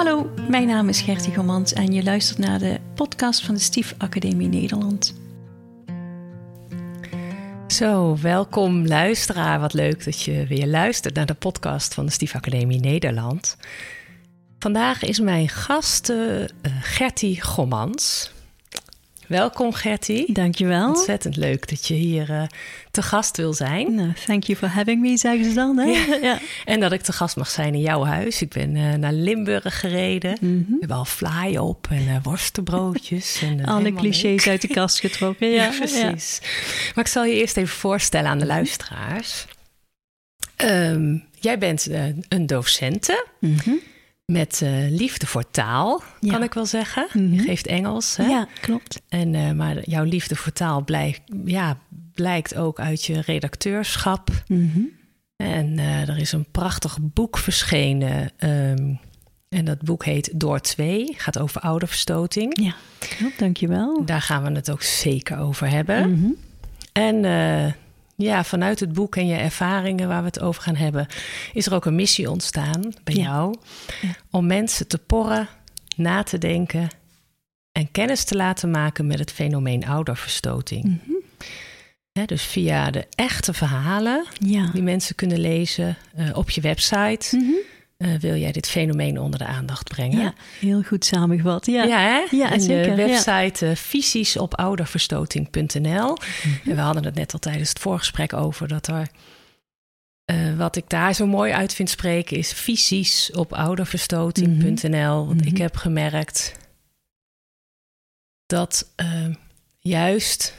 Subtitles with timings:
[0.00, 3.94] Hallo, mijn naam is Gertie Gomans en je luistert naar de podcast van de Stief
[3.98, 5.14] Academie Nederland.
[7.66, 9.60] Zo, welkom luisteraar.
[9.60, 13.56] Wat leuk dat je weer luistert naar de podcast van de Stief Academie Nederland.
[14.58, 16.44] Vandaag is mijn gast uh,
[16.80, 18.32] Gertie Gommans.
[19.30, 20.32] Welkom Gertie.
[20.32, 20.88] Dankjewel.
[20.88, 22.42] Ontzettend leuk dat je hier uh,
[22.90, 23.94] te gast wil zijn.
[23.94, 25.78] Nou, thank you for having me, zeggen ze dan.
[25.78, 25.84] Hè?
[25.84, 26.14] Ja.
[26.28, 26.38] ja.
[26.64, 28.42] En dat ik te gast mag zijn in jouw huis.
[28.42, 30.36] Ik ben uh, naar Limburg gereden.
[30.40, 30.64] Mm -hmm.
[30.66, 33.42] We hebben al fly op en uh, worstenbroodjes.
[33.42, 35.48] En, Alle clichés uit de kast getrokken.
[35.60, 36.40] Ja, ja precies.
[36.94, 39.46] Maar ik zal je eerst even voorstellen aan de luisteraars.
[40.64, 41.88] Um, jij bent
[42.28, 43.26] een docente.
[43.40, 43.80] Mm -hmm.
[44.30, 46.32] Met uh, liefde voor taal, ja.
[46.32, 47.06] kan ik wel zeggen.
[47.12, 47.34] Mm -hmm.
[47.34, 48.16] Je geeft Engels.
[48.16, 48.26] Hè?
[48.26, 49.02] Ja, klopt.
[49.08, 51.78] En, uh, maar jouw liefde voor taal blijkt, ja,
[52.14, 54.30] blijkt ook uit je redacteurschap.
[54.46, 54.88] Mm -hmm.
[55.36, 58.30] En uh, er is een prachtig boek verschenen.
[58.38, 59.00] Um,
[59.48, 61.14] en dat boek heet Door Twee.
[61.16, 62.60] Gaat over ouderverstoting.
[62.62, 63.38] Ja, klopt.
[63.38, 64.04] Dankjewel.
[64.04, 66.08] Daar gaan we het ook zeker over hebben.
[66.08, 66.36] Mm -hmm.
[66.92, 67.24] En
[68.20, 71.06] ja, vanuit het boek en je ervaringen waar we het over gaan hebben,
[71.52, 73.22] is er ook een missie ontstaan bij ja.
[73.22, 73.56] jou.
[74.00, 74.14] Ja.
[74.30, 75.48] Om mensen te porren,
[75.96, 76.88] na te denken
[77.72, 80.84] en kennis te laten maken met het fenomeen ouderverstoting.
[80.84, 81.18] Mm -hmm.
[82.12, 84.70] He, dus via de echte verhalen ja.
[84.72, 87.36] die mensen kunnen lezen uh, op je website.
[87.36, 87.58] Mm -hmm.
[88.00, 90.20] Uh, wil jij dit fenomeen onder de aandacht brengen?
[90.20, 91.66] Ja, heel goed samengevat.
[91.66, 92.36] Ja, ja, hè?
[92.36, 92.96] ja en zeker.
[92.96, 93.70] de website ja.
[93.70, 96.08] uh, visies op ouderverstoting.nl.
[96.08, 96.60] Mm -hmm.
[96.64, 99.08] En we hadden het net al tijdens het voorgesprek over dat er.
[100.32, 104.54] Uh, wat ik daar zo mooi uit vind spreken is visies op ouderverstoting.nl.
[104.54, 105.26] Mm -hmm.
[105.26, 105.46] Want mm -hmm.
[105.46, 106.54] ik heb gemerkt
[108.46, 108.94] dat
[109.78, 110.54] juist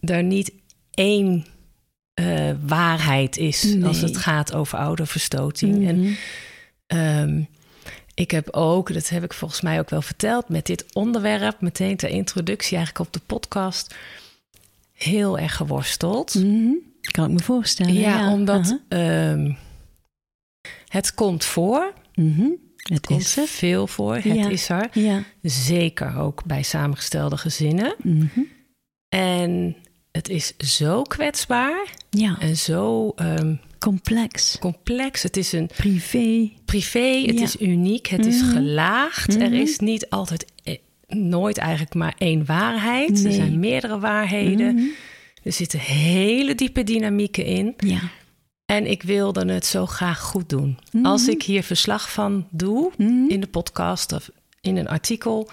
[0.00, 0.52] er niet
[0.90, 1.46] één
[2.20, 3.84] uh, waarheid is nee.
[3.84, 5.76] als het gaat over ouderverstoting.
[5.76, 6.16] Mm -hmm.
[6.86, 7.48] En um,
[8.14, 11.96] ik heb ook, dat heb ik volgens mij ook wel verteld, met dit onderwerp, meteen
[11.96, 13.94] ter introductie eigenlijk op de podcast,
[14.92, 16.34] heel erg geworsteld.
[16.34, 16.78] Mm -hmm.
[17.10, 17.94] Kan ik me voorstellen.
[17.94, 18.32] Ja, ja.
[18.32, 19.56] omdat um,
[20.88, 21.92] het komt voor.
[22.14, 22.56] Mm -hmm.
[22.76, 23.46] Het, het komt is er.
[23.46, 24.14] veel voor.
[24.14, 24.48] Het ja.
[24.48, 24.88] is er.
[24.92, 25.22] Ja.
[25.42, 27.94] Zeker ook bij samengestelde gezinnen.
[28.02, 28.40] Mhm.
[29.08, 29.76] En
[30.12, 31.94] het is zo kwetsbaar.
[32.10, 32.36] Ja.
[32.40, 34.56] En zo um, complex.
[34.60, 35.22] Complex.
[35.22, 36.50] Het is een privé.
[36.64, 37.22] Privé.
[37.26, 37.44] Het ja.
[37.44, 38.06] is uniek.
[38.06, 38.34] Het mm -hmm.
[38.34, 39.28] is gelaagd.
[39.28, 39.52] Mm -hmm.
[39.52, 40.76] Er is niet altijd, eh,
[41.08, 43.10] nooit eigenlijk maar één waarheid.
[43.10, 43.24] Nee.
[43.24, 44.72] Er zijn meerdere waarheden.
[44.72, 44.92] Mm -hmm.
[45.42, 47.74] Er zitten hele diepe dynamieken in.
[47.76, 48.00] Ja.
[48.66, 50.78] En ik wilde het zo graag goed doen.
[50.92, 51.06] Mhm.
[51.06, 52.90] Als ik hier verslag van doe
[53.28, 54.30] in de podcast of
[54.60, 55.50] in een artikel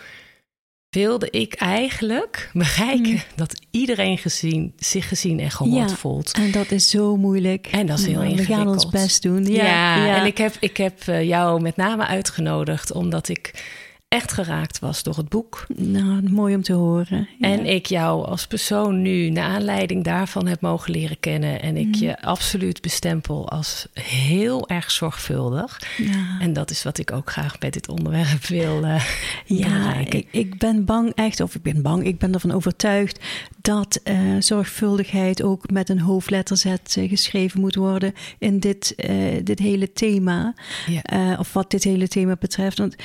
[0.89, 3.21] wilde ik eigenlijk bereiken mm.
[3.35, 6.31] dat iedereen gezien, zich gezien en gehoord ja, voelt.
[6.31, 7.67] En dat is zo moeilijk.
[7.67, 8.47] En dat is heel ingewikkeld.
[8.47, 9.45] We gaan ons best doen.
[9.45, 10.19] Ja, ja, ja.
[10.19, 13.63] en ik heb, ik heb jou met name uitgenodigd omdat ik
[14.09, 15.65] echt geraakt was door het boek.
[15.75, 17.27] Nou, mooi om te horen.
[17.37, 17.47] Ja.
[17.47, 21.61] En ik jou als persoon nu, naar aanleiding daarvan, heb mogen leren kennen.
[21.61, 21.93] En ik mm.
[21.93, 25.81] je absoluut bestempel als heel erg zorgvuldig.
[25.97, 26.37] Ja.
[26.39, 29.05] En dat is wat ik ook graag bij dit onderwerp wil uh,
[29.45, 29.95] ja.
[29.95, 33.19] Ik, ik, ben bang, echt, of ik ben bang, ik ben ervan overtuigd
[33.61, 38.95] dat uh, zorgvuldigheid ook met een hoofdletter Z uh, geschreven moet worden in dit,
[39.43, 40.53] dit hele thema.
[40.87, 41.35] Ja.
[41.39, 42.77] of wat dit hele thema betreft.
[42.77, 42.95] Want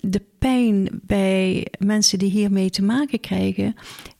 [0.00, 3.74] de pijn bij mensen die hiermee te maken krijgen,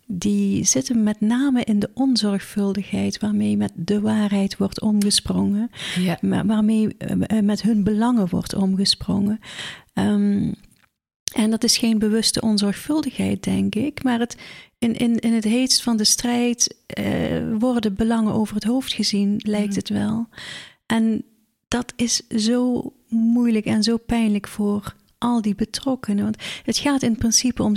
[0.06, 5.70] die zitten met name in de onzorgvuldigheid waarmee met de waarheid wordt omgesprongen,
[6.00, 6.18] ja.
[6.44, 6.96] waarmee
[7.42, 9.40] met hun belangen wordt omgesprongen.
[9.94, 10.54] Um,
[11.32, 14.36] en dat is geen bewuste onzorgvuldigheid, denk ik, maar het,
[14.78, 19.34] in, in, in het heetst van de strijd uh, worden belangen over het hoofd gezien,
[19.38, 20.28] lijkt het wel.
[20.86, 21.24] En
[21.68, 26.24] dat is zo moeilijk en zo pijnlijk voor al die betrokkenen.
[26.24, 27.72] Want het gaat in principe om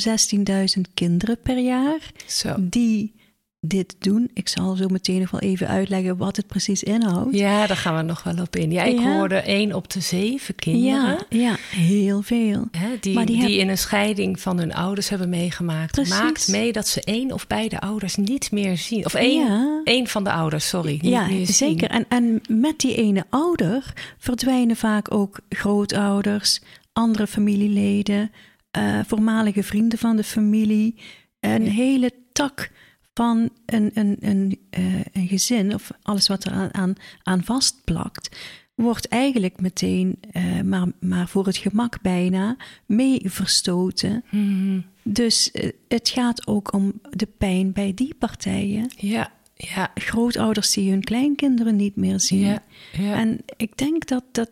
[0.75, 2.55] 16.000 kinderen per jaar Zo.
[2.59, 3.19] die
[3.63, 4.29] dit doen.
[4.33, 7.35] Ik zal zo meteen nog wel even uitleggen wat het precies inhoudt.
[7.37, 8.71] Ja, daar gaan we nog wel op in.
[8.71, 9.13] Ja, ik Ja.
[9.17, 11.17] hoorde één op de zeven kinderen.
[11.29, 12.67] Ja, ja heel veel.
[12.71, 15.91] Hè, die, Maar die, in een scheiding van hun ouders hebben meegemaakt.
[15.91, 16.13] Precies.
[16.19, 19.05] Maakt mee dat ze één of beide ouders niet meer zien.
[19.05, 19.81] Of één, Ja.
[19.83, 20.91] één van de ouders, sorry.
[20.91, 21.55] Niet Ja, meer zien.
[21.55, 21.89] zeker.
[21.89, 26.61] En, en met die ene ouder verdwijnen vaak ook grootouders,
[26.93, 28.31] andere familieleden,
[28.71, 30.95] eh, voormalige vrienden van de familie.
[31.39, 31.71] Een Ja.
[31.71, 32.71] hele tak
[33.13, 36.93] van een, een, een, eh, een gezin, of alles wat er aan, aan,
[37.23, 38.37] aan vastplakt,
[38.75, 44.23] wordt eigenlijk meteen, eh, maar, maar voor het gemak bijna, mee verstoten.
[44.31, 44.79] Mhm.
[45.03, 45.51] Dus
[45.87, 48.89] het gaat ook om de pijn bij die partijen.
[48.97, 52.39] Ja, ja, Grootouders die hun kleinkinderen niet meer zien.
[52.39, 52.63] ja.
[52.91, 53.13] ja.
[53.15, 54.51] En ik denk dat dat,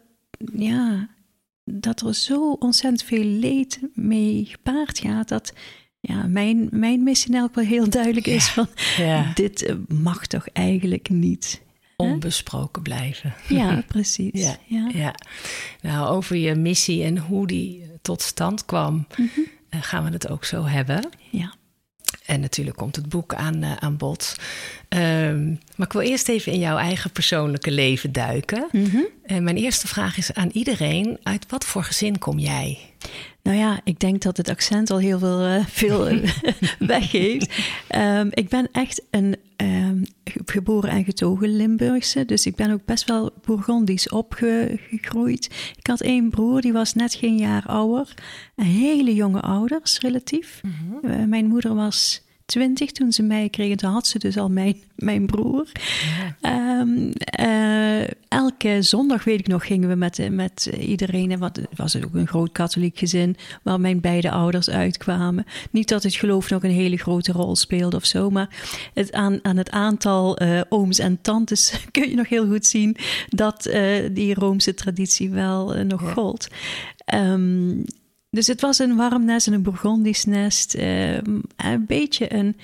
[0.56, 1.10] ja,
[1.72, 5.28] dat er zo ontzettend veel leed mee gepaard gaat.
[5.28, 5.54] Dat
[6.00, 8.68] ja, mijn, mijn missie in elk geval heel duidelijk is van
[9.34, 11.62] dit eh, mag toch eigenlijk niet.
[11.96, 13.34] Onbesproken blijven.
[13.48, 14.58] Ja, precies.
[14.66, 15.16] ja, ja.
[15.82, 19.28] Nou, over je missie en hoe die tot stand kwam, mhm.
[19.70, 21.10] eh, gaan we het ook zo hebben.
[21.30, 21.54] Ja.
[22.30, 24.36] En natuurlijk komt het boek aan, uh, aan bod.
[24.90, 28.68] Ehm, maar ik wil eerst even in jouw eigen persoonlijke leven duiken.
[28.72, 28.98] Mhm.
[29.26, 32.78] En mijn eerste vraag is aan iedereen: uit wat voor gezin kom jij?
[33.42, 36.30] Nou ja, ik denk dat het accent al heel veel, uh, veel eh,
[36.80, 37.54] weggeeft.
[37.96, 39.36] Um, ik ben echt een
[40.46, 42.26] geboren en getogen Limburgse.
[42.26, 45.74] Dus ik ben ook best wel Bourgondisch opgegroeid.
[45.78, 48.14] Ik had één broer, die was net geen jaar ouder.
[48.56, 50.62] Hele jonge ouders, relatief.
[50.64, 51.12] Mm -hmm.
[51.12, 53.78] uh, mijn moeder was twintig toen ze mij kregen.
[53.78, 55.72] Toen had ze dus al mijn, mijn broer.
[56.42, 56.80] Ja.
[56.80, 61.32] Um, uh, elke zondag, weet ik nog, gingen we met, met iedereen.
[61.32, 65.46] En wat, het was ook een groot katholiek gezin waar mijn beide ouders uitkwamen.
[65.72, 68.30] Niet dat het geloof nog een hele grote rol speelde of zo.
[68.30, 68.50] Maar
[68.94, 72.98] het aan, aan het aantal uh, ooms en tantes kun je nog heel goed zien
[73.30, 76.12] dat uh, die Roomse traditie wel nog ja.
[76.12, 76.48] gold.
[77.14, 77.84] Um,
[78.30, 80.76] dus het was een warm nest en een Bourgondisch nest.
[80.76, 81.16] Uh,
[81.56, 82.58] een beetje een,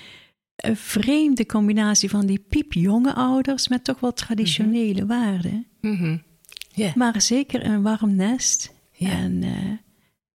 [0.56, 5.20] een, vreemde combinatie van die piepjonge ouders met toch wel traditionele mm -hmm.
[5.20, 5.66] waarden.
[5.80, 6.22] Mm -hmm.
[6.68, 6.94] yeah.
[6.94, 9.12] Maar zeker een warm nest yeah.
[9.12, 9.72] en uh,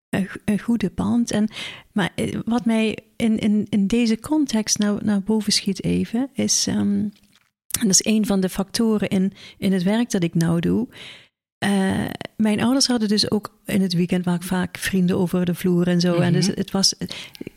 [0.10, 1.32] een, een, goede band.
[1.32, 1.50] En,
[1.92, 6.68] maar eh, wat mij in, in, in deze context naar, naar boven schiet even, is...
[6.68, 7.12] Um,
[7.80, 10.88] en dat is een van de factoren in, in het werk dat ik nou doe.
[11.64, 12.06] Uh,
[12.36, 16.00] mijn ouders hadden dus ook in het weekend vaak, vaak vrienden over de vloer en
[16.00, 16.10] zo.
[16.10, 16.24] Mm -hmm.
[16.24, 16.94] En dus het was,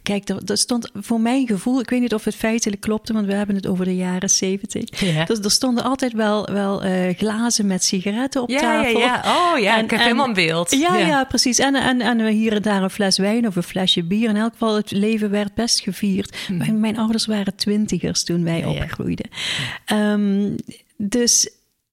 [0.02, 3.26] kijk, er, er, stond voor mijn gevoel, ik weet niet of het feitelijk klopte, want
[3.26, 5.00] we hebben het over de jaren zeventig.
[5.00, 5.24] Ja.
[5.24, 8.98] Dus er stonden altijd wel, wel uh, glazen met sigaretten op ja, tafel.
[8.98, 10.70] Ja, ja, oh ja, en, ik heb en, helemaal een beeld.
[10.70, 11.58] Ja, ja, ja, precies.
[11.58, 14.28] En, en, en hier en daar een fles wijn of een flesje bier.
[14.28, 16.36] In elk geval, het leven werd best gevierd.
[16.48, 16.56] Mm.
[16.56, 19.28] Mijn, mijn ouders waren twintigers toen wij opgroeiden.
[19.92, 20.56] Um,
[20.96, 21.48] dus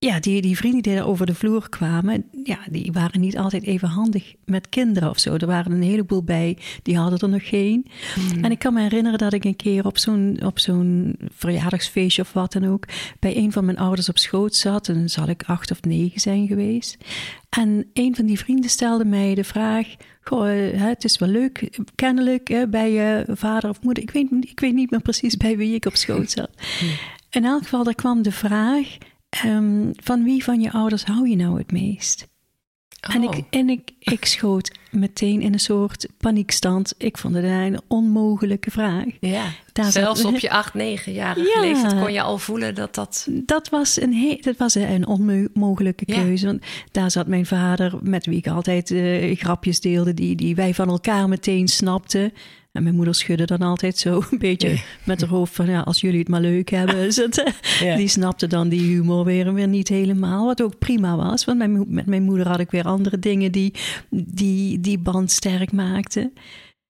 [0.06, 3.64] ja, die, die vrienden die er over de vloer kwamen, ja, die waren niet altijd
[3.64, 5.36] even handig met kinderen of zo.
[5.36, 7.86] Er waren een heleboel bij, die hadden er nog geen.
[8.16, 8.44] Mm.
[8.44, 12.34] En ik kan me herinneren dat ik een keer op zo'n, op zo'n verjaardagsfeestje of
[12.34, 12.86] wat dan ook,
[13.20, 14.88] bij een van mijn ouders op schoot zat.
[14.88, 16.98] En dan zal ik acht of negen zijn geweest.
[17.50, 19.88] En een van die vrienden stelde mij de vraag:
[20.22, 24.04] Goh, het is wel leuk, kennelijk bij je vader of moeder.
[24.04, 26.50] Ik weet, ik weet niet meer precies bij wie ik op schoot zat.
[26.82, 26.90] Mm.
[27.30, 28.98] In elk geval, daar kwam de vraag
[29.46, 32.30] Um, van wie van je ouders hou je nou het meest?
[33.10, 33.16] Oh.
[33.16, 36.94] En, ik, en ik, ik schoot meteen in een soort paniekstand.
[36.98, 39.06] Ik vond het een onmogelijke vraag.
[39.20, 42.96] Ja, Daar zelfs zat, op je acht, negenjarige ja, leeftijd kon je al voelen dat
[42.96, 43.28] dat...
[43.30, 46.46] Dat was een, dat was een onmogelijke keuze.
[46.46, 46.52] Ja.
[46.52, 50.14] Want daar zat mijn vader, met wie ik altijd uh, grapjes deelde...
[50.14, 52.34] Die, die wij van elkaar meteen snapten.
[52.72, 54.84] En mijn moeder schudde dan altijd zo een beetje nee.
[55.04, 55.70] met haar hoofd van...
[55.70, 56.98] ja, als jullie het maar leuk hebben.
[56.98, 57.96] Het, ja.
[57.96, 60.46] Die snapte dan die humor weer, weer niet helemaal.
[60.46, 63.52] Wat ook prima was, want mijn, met mijn moeder had ik weer andere dingen...
[63.52, 63.74] die
[64.10, 66.34] die, die band sterk maakten.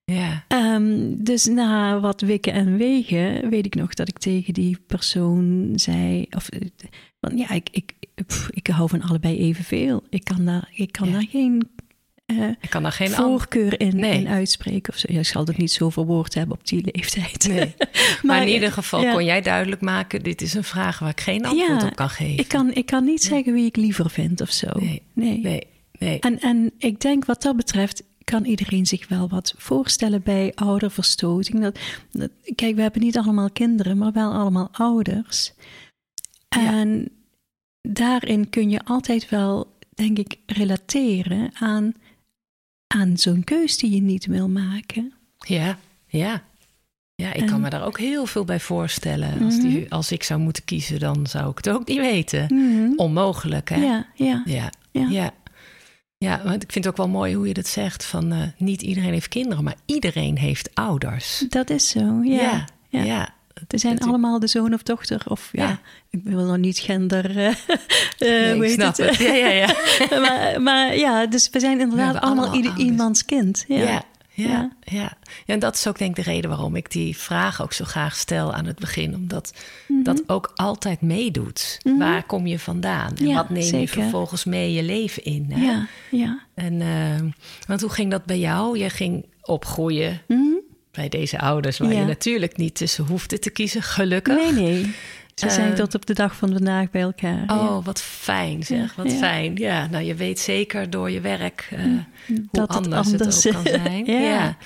[0.04, 0.44] Ja.
[0.48, 5.72] Um, dus na wat wikken en wegen weet ik nog dat ik tegen die persoon
[5.74, 6.26] zei...
[6.30, 6.48] Of,
[7.20, 7.94] want ja, ik, ik,
[8.26, 10.02] pff, ik hou van allebei evenveel.
[10.08, 11.12] Ik kan daar, ik kan ja.
[11.12, 11.70] daar geen
[12.38, 14.18] uh, ik kan daar geen voorkeur in, nee.
[14.18, 14.92] in, uitspreken.
[14.92, 15.06] Of zo.
[15.08, 17.48] Ik zal het niet zo verwoord hebben op die leeftijd.
[17.48, 17.74] Nee.
[17.78, 19.12] maar, maar, in ieder geval ja.
[19.12, 20.22] kon jij duidelijk maken...
[20.22, 22.38] dit is een vraag waar ik geen antwoord ja, op kan geven.
[22.38, 24.68] Ik kan, ik kan niet zeggen wie ik liever vind of zo.
[24.78, 25.66] Nee, nee, nee.
[25.98, 26.20] nee.
[26.20, 31.60] En, en ik denk wat dat betreft kan iedereen zich wel wat voorstellen bij ouderverstoting.
[31.60, 31.78] Dat,
[32.10, 35.52] dat, kijk, we hebben niet allemaal kinderen, maar wel allemaal ouders.
[36.48, 37.08] En
[37.80, 41.94] daarin kun je altijd wel, denk ik, relateren aan
[42.92, 45.12] aan zo'n keus die je niet wil maken.
[45.38, 46.42] Ja, ja.
[47.14, 49.28] Ja, ik en, kan me daar ook heel veel bij voorstellen.
[49.28, 49.44] Mm -hmm.
[49.46, 52.46] Als, die, als ik zou moeten kiezen, dan zou ik het ook niet weten.
[52.48, 52.92] Mm -hmm.
[52.96, 53.76] Onmogelijk, hè?
[53.76, 54.42] Ja, ja.
[54.44, 55.08] Ja, ja.
[55.08, 55.30] ja.
[56.18, 58.82] ja want ik vind het ook wel mooi hoe je dat zegt: van uh, niet
[58.82, 61.44] iedereen heeft kinderen, maar iedereen heeft ouders.
[61.48, 62.42] Dat is zo, ja.
[62.42, 63.02] Ja, ja.
[63.02, 63.34] ja.
[63.68, 65.22] We zijn het, allemaal de zoon of dochter.
[65.28, 65.80] Of ja, ja.
[66.10, 67.30] ik wil nog niet gender.
[67.30, 67.54] Uh,
[68.58, 69.08] nee, snap het?
[69.08, 69.18] het.
[69.18, 69.74] Ja, ja, ja.
[70.20, 73.64] maar, maar, ja, dus we zijn inderdaad we allemaal, iemands kind.
[73.68, 73.76] Ja.
[73.84, 74.02] Ja,
[74.34, 75.12] ja, ja.
[75.46, 78.16] En dat is ook denk ik de reden waarom ik die vraag ook zo graag
[78.16, 79.14] stel aan het begin.
[79.14, 80.04] Omdat mm -hmm.
[80.04, 81.78] dat ook altijd meedoet.
[81.82, 82.00] Mm -hmm.
[82.00, 83.16] Waar kom je vandaan?
[83.16, 83.80] En wat neem zeker.
[83.80, 85.46] je vervolgens mee je leven in?
[85.50, 85.64] Hè?
[85.64, 86.40] Ja, ja.
[86.54, 87.30] En, uh,
[87.66, 88.78] want hoe ging dat bij jou?
[88.78, 90.20] Je ging opgroeien.
[90.26, 90.51] Mm -hmm
[90.92, 91.98] bij deze ouders, waar ja.
[91.98, 94.36] je natuurlijk niet tussen hoefde te kiezen, gelukkig.
[94.36, 94.94] Nee, nee.
[95.34, 97.44] Ze zijn eh, tot op de dag van vandaag bij elkaar.
[97.46, 99.56] Oh, wat fijn zeg, wat fijn.
[99.56, 101.78] Ja, nou je weet zeker door je werk uh,
[102.26, 104.04] hoe dat anders het, anders het ook kan zijn.
[104.04, 104.56] ja.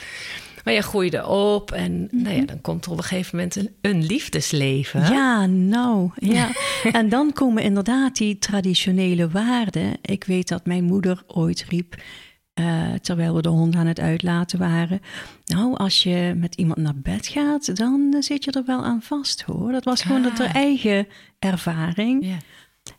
[0.64, 2.46] Maar je groeide op en nou ja, mhm.
[2.46, 5.00] dan komt er op een gegeven moment een, een liefdesleven.
[5.00, 6.50] Ja, nou, ja.
[6.92, 9.96] en dan komen inderdaad die traditionele waarden.
[10.02, 11.94] Ik weet dat mijn moeder ooit riep,
[12.60, 15.00] uh, terwijl we de hond aan het uitlaten waren.
[15.44, 19.42] Nou, als je met iemand naar bed gaat, dan zit je er wel aan vast
[19.42, 19.72] hoor.
[19.72, 20.36] Dat was gewoon ah.
[20.36, 21.06] de eigen
[21.38, 22.40] ervaring.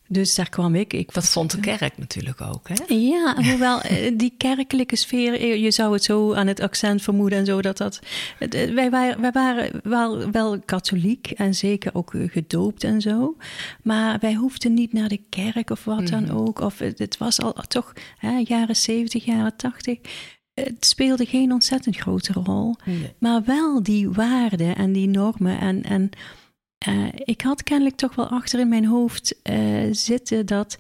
[0.08, 0.94] Dus daar kwam ik.
[0.94, 2.94] ik dat vond de kerk natuurlijk ook, hè?
[2.96, 7.40] Ja, hoewel eh, die kerkelijke sfeer, eh, je zou het zo aan het accent vermoeden
[7.40, 8.00] en zo, dat dat...
[8.40, 13.36] Eh, wij waren, wij waren wel, wel katholiek en zeker ook gedoopt en zo.
[13.84, 16.36] Maar wij hoefden niet naar de kerk of wat dan mhm.
[16.36, 16.60] ook.
[16.60, 20.00] Of het was al toch hè, jaren 70, jaren 80
[20.64, 22.76] het speelde geen ontzettend grote rol.
[23.20, 26.10] Maar wel die waarden en die normen en, en
[26.88, 30.78] uh, ik had kennelijk toch wel achter in mijn hoofd uh, zitten dat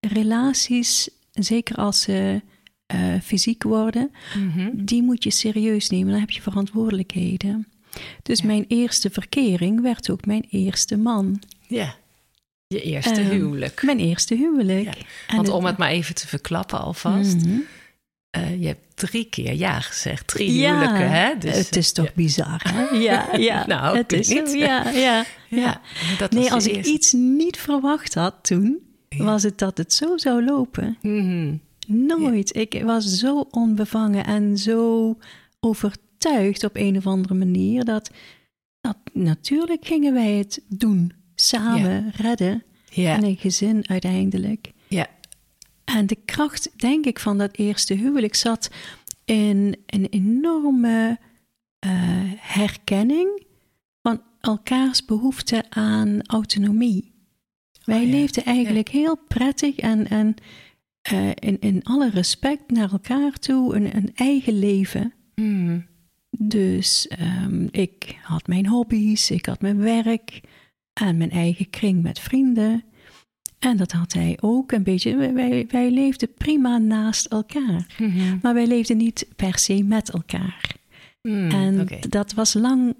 [0.00, 2.40] relaties, zeker als ze
[2.94, 4.70] uh, fysiek worden, mm-hmm.
[4.74, 6.10] die moet je serieus nemen.
[6.10, 7.66] Dan heb je verantwoordelijkheden.
[8.22, 11.42] Dus mijn eerste verkering werd ook mijn eerste man.
[11.66, 11.94] Ja.
[12.66, 13.82] Je eerste ehm, huwelijk.
[13.82, 14.94] Mijn eerste huwelijk.
[14.94, 15.36] Ja.
[15.36, 17.36] Want om het maar even te verklappen alvast.
[17.36, 17.64] Mm-hmm.
[18.38, 20.26] Uh, je hebt drie keer ja gezegd.
[20.26, 21.38] Drie huwelijken, hè?
[21.38, 22.12] Dus, het is toch ja.
[22.14, 22.96] bizar, hè?
[23.08, 23.66] Ja, ja.
[23.66, 24.52] nou, het is niet.
[24.52, 25.80] ja, ja, ja.
[26.18, 28.78] Dat nee, als ik iets niet verwacht had toen,
[29.08, 30.96] was het dat het zo zou lopen.
[31.02, 31.60] Mm-hmm.
[31.86, 32.56] Nooit.
[32.56, 35.16] Ik was zo onbevangen en zo
[35.60, 38.10] overtuigd op een of andere manier dat,
[38.80, 41.12] dat natuurlijk gingen wij het doen.
[41.34, 42.62] Samen redden.
[42.94, 44.72] En een gezin uiteindelijk.
[44.88, 45.06] Ja,
[45.96, 48.70] en de kracht, denk ik, van dat eerste huwelijk zat
[49.24, 51.18] in een enorme
[51.86, 51.90] uh,
[52.36, 53.46] herkenning
[54.02, 57.12] van elkaars behoefte aan autonomie.
[57.84, 60.34] Wij oh leefden eigenlijk heel prettig en, en
[61.12, 65.12] uh, in, in alle respect naar elkaar toe, een, een eigen leven.
[65.34, 65.86] Mm.
[66.30, 67.10] Dus
[67.44, 70.40] um, ik had mijn hobby's, ik had mijn werk
[70.92, 72.84] en mijn eigen kring met vrienden.
[73.58, 75.32] En dat had hij ook een beetje.
[75.32, 77.86] Wij, wij leefden prima naast elkaar.
[77.98, 78.38] Mhm.
[78.42, 80.76] Maar wij leefden niet per se met elkaar.
[81.22, 82.96] Mm, en dat was lang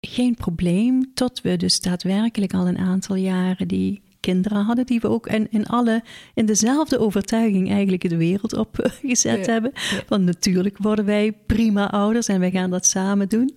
[0.00, 5.08] geen probleem, tot we dus daadwerkelijk al een aantal jaren die kinderen hadden, die we
[5.08, 6.02] ook in, in alle,
[6.34, 9.72] in dezelfde overtuiging eigenlijk de wereld opgezet hebben.
[10.08, 13.56] Want natuurlijk worden wij prima ouders en wij gaan dat samen doen.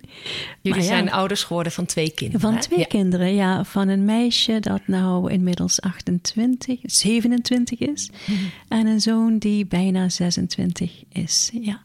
[0.60, 2.40] Jullie zijn ouders geworden van twee kinderen.
[2.40, 3.64] Van twee kinderen, ja.
[3.64, 8.10] Van een meisje dat nou inmiddels 28, 27 is.
[8.26, 8.38] Mhm.
[8.68, 11.80] En een zoon die bijna 26 is, ja.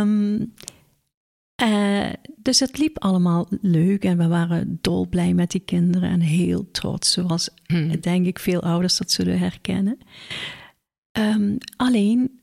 [0.00, 0.52] Um,
[1.62, 6.70] uh, dus het liep allemaal leuk en we waren dolblij met die kinderen en heel
[6.70, 8.00] trots, zoals hmm.
[8.00, 9.98] denk ik veel ouders dat zullen herkennen.
[11.18, 12.40] Um, alleen,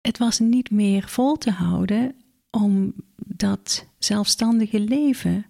[0.00, 2.14] het was niet meer vol te houden
[2.50, 5.46] om dat zelfstandige leven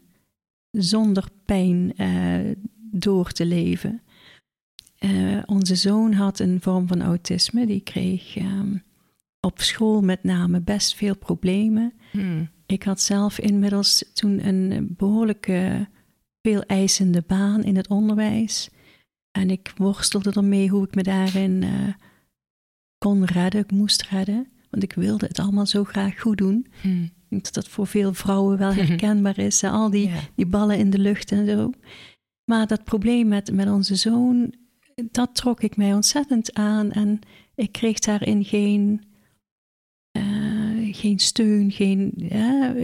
[0.70, 2.54] zonder pijn uh,
[2.90, 4.02] door te leven.
[4.99, 8.82] Uh, onze zoon had een vorm van autisme, die kreeg um,
[9.40, 11.92] op school met name best veel problemen.
[12.11, 12.50] Hmm.
[12.72, 15.88] Ik had zelf inmiddels toen een behoorlijke
[16.42, 18.70] veel eisende baan in het onderwijs.
[19.30, 21.88] En ik worstelde ermee hoe ik me daarin uh,
[22.98, 24.48] kon redden, ik moest redden.
[24.70, 26.66] Want ik wilde het allemaal zo graag goed doen.
[26.80, 27.02] Hmm.
[27.02, 29.64] Ik denk dat dat voor veel vrouwen wel herkenbaar is.
[29.64, 31.70] Al die, die ballen in de lucht en zo.
[32.44, 34.54] Maar dat probleem met, met onze zoon,
[35.10, 36.90] dat trok ik mij ontzettend aan.
[36.90, 37.18] En
[37.54, 39.02] ik kreeg daarin geen
[40.94, 42.12] geen steun, geen.
[42.16, 42.75] Ja,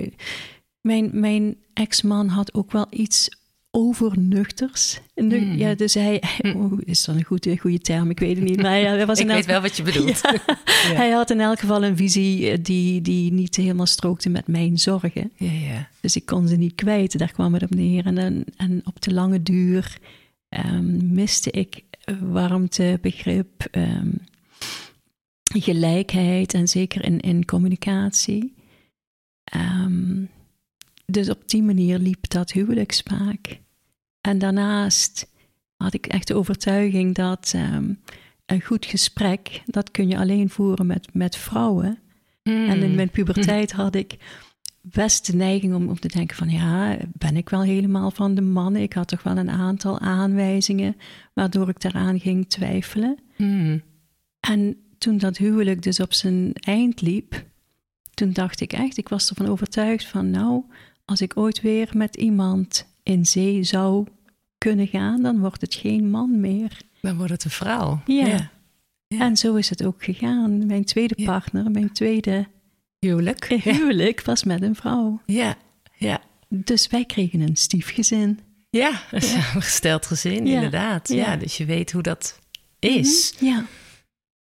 [0.80, 3.28] mijn mijn ex-man had ook wel iets
[3.70, 5.00] overnuchters.
[5.14, 5.56] Mm.
[5.56, 6.52] Ja, dus hij, mm.
[6.52, 8.10] oh, is dat een goede, goede term?
[8.10, 8.62] Ik weet het niet.
[8.62, 10.20] Maar ja, hij was ik weet wel wat je bedoelt.
[11.00, 14.78] Hij had in elk geval een visie eh, die, die niet helemaal strookte met mijn
[14.78, 15.32] zorgen.
[15.36, 15.88] Ja, ja.
[16.00, 18.06] Dus ik kon ze niet kwijt, daar kwam het op neer.
[18.06, 19.98] En, en op de lange duur
[20.48, 21.82] um, miste ik
[22.20, 24.20] warmte, begrip, um,
[25.54, 28.54] gelijkheid en zeker in, in communicatie.
[29.44, 30.24] Ehm,
[31.06, 33.60] dus op die manier liep dat huwelijkspaak.
[34.20, 35.30] En daarnaast
[35.76, 37.92] had ik echt de overtuiging dat ehm,
[38.46, 41.98] een goed gesprek, dat kun je alleen voeren met, met vrouwen.
[42.42, 44.16] En in mijn puberteit had ik
[44.80, 48.40] best de neiging om, om te denken van ja, ben ik wel helemaal van de
[48.40, 48.82] mannen?
[48.82, 50.96] Ik had toch wel een aantal aanwijzingen
[51.34, 53.18] waardoor ik daaraan ging twijfelen.
[53.36, 53.82] Mm.
[54.40, 57.44] En toen dat huwelijk dus op zijn eind liep,
[58.14, 60.64] toen dacht ik echt, ik was ervan overtuigd van nou,
[61.04, 64.06] als ik ooit weer met iemand in zee zou
[64.58, 66.80] kunnen gaan, dan wordt het geen man meer.
[67.00, 68.02] Dan wordt het een vrouw.
[68.06, 68.50] Ja.
[69.06, 69.20] ja.
[69.20, 70.66] En zo is het ook gegaan.
[70.66, 72.46] Mijn tweede partner, mijn tweede
[72.98, 75.20] huwelijk, huwelijk was met een vrouw.
[75.26, 75.56] Ja,
[75.96, 76.20] ja.
[76.48, 78.40] Dus wij kregen een stiefgezin.
[78.70, 81.08] Ja, een samengesteld gezin, inderdaad.
[81.08, 81.36] Ja.
[81.36, 82.38] dus je weet hoe dat
[82.78, 83.34] is.
[83.34, 83.64] Mhm, ja.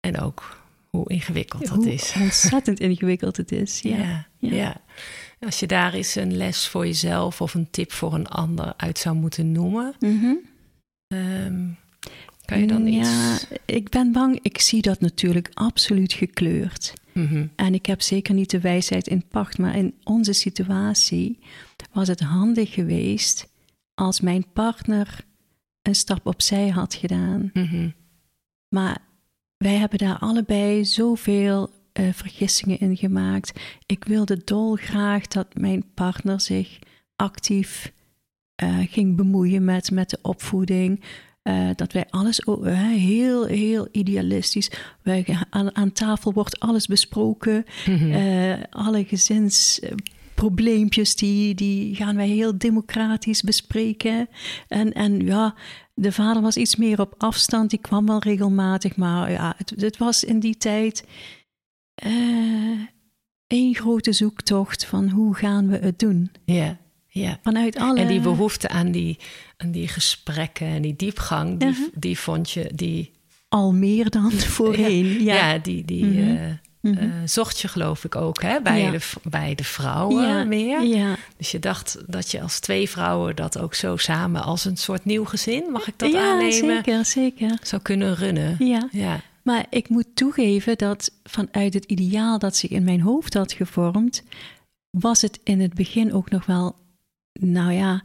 [0.07, 0.57] En ook
[0.91, 2.15] hoe ingewikkeld dat is.
[2.21, 3.81] Ontzettend ingewikkeld het is.
[3.81, 4.27] Ja.
[4.39, 4.81] Ja,
[5.41, 8.99] Als je daar eens een les voor jezelf of een tip voor een ander uit
[8.99, 10.35] zou moeten noemen, mhm.
[11.07, 11.65] ehm,
[12.45, 13.09] kan je dan iets?
[13.09, 14.39] Ja, ik ben bang.
[14.43, 16.93] Ik zie dat natuurlijk absoluut gekleurd.
[17.13, 17.47] Mhm.
[17.57, 21.39] En ik heb zeker niet de wijsheid in pacht, maar in onze situatie
[21.93, 23.49] was het handig geweest
[23.95, 25.25] als mijn partner
[25.83, 27.51] een stap opzij had gedaan.
[27.53, 27.89] Mhm.
[28.69, 29.06] Maar
[29.59, 31.71] wij hebben daar allebei zoveel
[32.01, 33.61] uh, vergissingen in gemaakt.
[33.87, 36.79] Ik wilde dolgraag dat mijn partner zich
[37.17, 37.93] actief
[38.63, 41.05] uh, ging bemoeien met, met de opvoeding.
[41.43, 42.41] Uh, dat wij alles
[42.97, 44.71] heel, heel idealistisch.
[45.03, 47.65] Wij, aan, aan tafel wordt alles besproken.
[47.87, 48.63] Mhm.
[48.71, 49.07] alle
[50.37, 54.29] gezinsprobleempjes, die, die gaan wij heel democratisch bespreken.
[54.69, 55.55] En, en ja,
[55.95, 59.97] de vader was iets meer op afstand, die kwam wel regelmatig, maar ja, het, het
[59.97, 61.05] was in die tijd
[62.07, 62.81] uh,
[63.47, 66.31] één grote zoektocht van hoe gaan we het doen.
[66.45, 66.79] Ja,
[67.09, 67.39] ja.
[67.43, 68.01] Vanuit alle...
[68.01, 69.19] En die behoefte aan die,
[69.57, 71.89] aan die gesprekken en die diepgang, die, uh-huh.
[71.95, 73.15] die vond je, die...
[73.49, 75.35] Al meer dan voorheen, ja.
[75.35, 76.37] Ja, die, die, mm-hmm.
[76.37, 76.53] uh,
[76.91, 78.61] Mm zocht je geloof ik ook hè?
[78.61, 80.83] Bij, de, bij de vrouwen meer.
[80.83, 81.17] Ja.
[81.37, 85.05] Dus je dacht dat je als twee vrouwen dat ook zo samen als een soort
[85.05, 86.53] nieuw gezin, mag ik dat aannemen?
[86.53, 87.59] Zeker, zeker.
[87.63, 88.57] Zou kunnen runnen.
[88.59, 88.89] Ja.
[88.91, 89.21] ja.
[89.43, 94.23] Maar ik moet toegeven dat vanuit het ideaal dat zich in mijn hoofd had gevormd,
[94.91, 96.77] was het in het begin ook nog wel,
[97.33, 98.03] nou ja,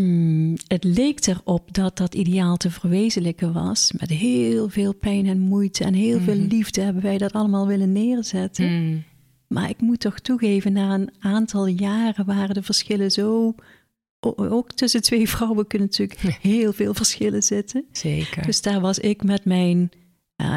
[0.00, 3.92] Mm, het leek erop dat dat ideaal te verwezenlijken was.
[3.92, 6.48] Met heel veel pijn en moeite en heel veel mhm.
[6.48, 8.82] liefde hebben wij dat allemaal willen neerzetten.
[8.82, 9.04] Mm.
[9.48, 13.54] Maar ik moet toch toegeven, na een aantal jaren waren de verschillen zo.
[14.36, 17.84] Ook tussen twee vrouwen kunnen natuurlijk heel veel verschillen zitten.
[17.92, 18.46] Zeker.
[18.46, 19.90] Dus daar was ik met mijn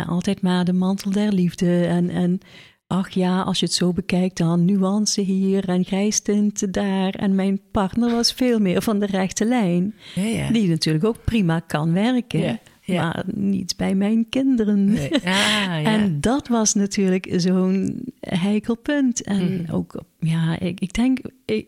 [0.07, 2.39] altijd maar de mantel der liefde en, en
[2.87, 7.09] ach ja, als je het zo bekijkt, dan nuance hier en grijstint daar.
[7.09, 9.95] En mijn partner was veel meer van de rechte lijn.
[10.15, 10.51] Ja, ja.
[10.51, 12.59] Die natuurlijk ook prima kan werken.
[12.93, 14.85] Ja, maar niet bij mijn kinderen.
[14.85, 15.25] Nee.
[15.25, 19.21] Ah, en dat was natuurlijk zo'n heikel punt.
[19.21, 19.73] En mm.
[19.73, 21.19] ook, ja, ik, ik denk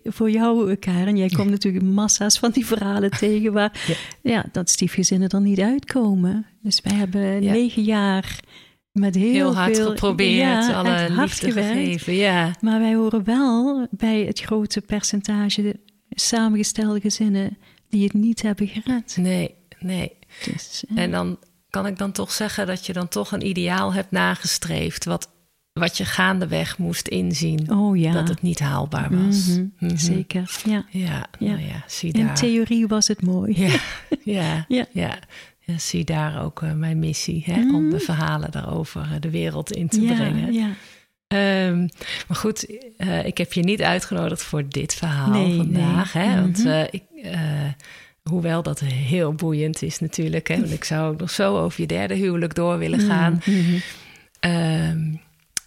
[0.04, 4.46] voor jou, Karen, jij komt natuurlijk massa's van die verhalen tegen waar ja.
[4.52, 6.46] dat stiefgezinnen er niet uitkomen.
[6.62, 8.40] Dus wij hebben negen jaar
[9.00, 12.14] met heel, hard veel, geprobeerd, ja, alle hard gegeven.
[12.14, 12.56] Ja.
[12.62, 17.58] Maar wij horen wel bij het grote percentage samengestelde gezinnen
[17.90, 19.18] die het niet hebben gered.
[19.18, 20.12] Nee, nee.
[20.46, 21.38] Dus, En dan
[21.70, 25.30] kan ik dan toch zeggen dat je dan toch een ideaal hebt nagestreefd, wat,
[25.74, 27.72] wat je gaandeweg moest inzien.
[27.72, 28.12] Oh, ja.
[28.12, 29.48] Dat het niet haalbaar was.
[29.48, 29.98] Mm -hmm.
[29.98, 30.86] Zeker, ja.
[30.90, 31.52] Ja, ja.
[31.52, 32.36] Nou ja zie In daar.
[32.36, 33.80] theorie was het mooi.
[34.24, 35.20] Ja, ja, ja.
[35.72, 37.90] Ja zie daar ook uh, mijn missie hè, om Mhm.
[37.90, 40.54] de verhalen daarover uh, de wereld in te ja, brengen.
[40.54, 40.70] Ja.
[41.68, 41.90] Um,
[42.28, 42.66] maar goed,
[42.98, 46.14] uh, ik heb je niet uitgenodigd voor dit verhaal Nee, vandaag.
[46.14, 46.24] nee.
[46.28, 46.86] Hè, Want Mhm.
[46.92, 47.04] ik,
[48.24, 50.48] hoewel dat heel boeiend is natuurlijk.
[50.48, 53.42] Hè, want ik zou ook nog zo over je derde huwelijk door willen gaan.
[53.46, 53.76] Mhm.
[54.90, 55.20] Um,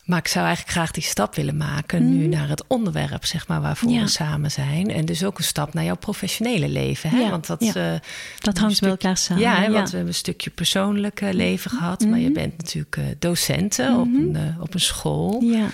[0.02, 2.28] maar ik zou eigenlijk graag die stap willen maken nu Mhm.
[2.28, 4.00] naar het onderwerp, zeg maar, waarvoor Ja.
[4.02, 4.90] we samen zijn.
[4.90, 7.10] En dus ook een stap naar jouw professionele leven.
[7.10, 7.18] Hè?
[7.18, 7.92] Ja, Want dat, ja.
[7.94, 8.00] eh,
[8.38, 9.42] Dat hangt met elkaar samen.
[9.42, 12.00] ja, hè, want we hebben een stukje persoonlijk eh, leven gehad.
[12.06, 12.32] Maar je Mhm.
[12.34, 14.34] bent natuurlijk eh docenten op, Mhm.
[14.36, 15.40] een, op een school.
[15.42, 15.66] ja.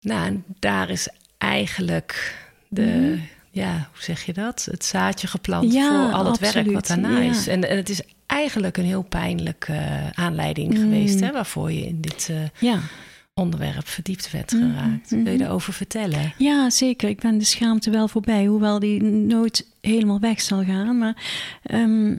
[0.00, 1.08] Nou, en daar is
[1.38, 2.36] eigenlijk
[2.68, 3.18] de, Mhm.
[3.50, 4.68] ja, hoe zeg je dat?
[4.70, 7.30] Het zaadje geplant Ja, voor al het werk wat daarna ja.
[7.30, 7.46] is.
[7.46, 9.78] En, en het is eigenlijk een heel pijnlijke
[10.14, 10.80] aanleiding Mm.
[10.80, 12.78] geweest, hè, waarvoor je in dit ja.
[13.40, 15.10] Onderwerp verdiept werd Mhm, geraakt.
[15.10, 16.32] Wil je daarover vertellen?
[16.38, 17.08] Ja, zeker.
[17.08, 20.98] Ik ben de schaamte wel voorbij, hoewel die nooit helemaal weg zal gaan.
[20.98, 21.16] Maar
[21.62, 22.16] ehm,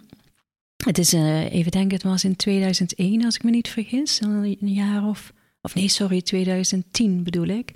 [0.86, 4.22] het is, eh, even denken, het was in 2001, als ik me niet vergis.
[4.22, 7.72] Een jaar of, of nee, sorry, 2010 bedoel ik.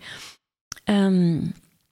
[0.83, 1.41] Ehm,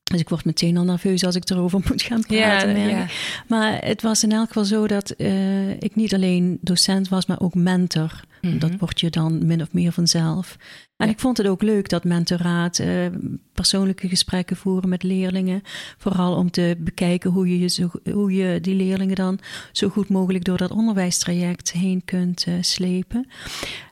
[0.09, 2.75] dus ik word meteen al nerveus als ik erover moet gaan praten.
[2.75, 3.41] ik.
[3.47, 7.39] Maar het was in elk geval zo dat eh, ik niet alleen docent was, maar
[7.39, 8.19] ook mentor.
[8.41, 8.57] Mhm.
[8.59, 10.57] Dat word je dan min of meer vanzelf.
[10.97, 11.11] En Ja.
[11.13, 13.05] ik vond het ook leuk dat mentoraat, eh,
[13.53, 15.61] persoonlijke gesprekken voeren met leerlingen.
[15.97, 19.39] Vooral om te bekijken hoe je, je zo, hoe je die leerlingen dan
[19.71, 23.27] zo goed mogelijk door dat onderwijstraject heen kunt eh, slepen.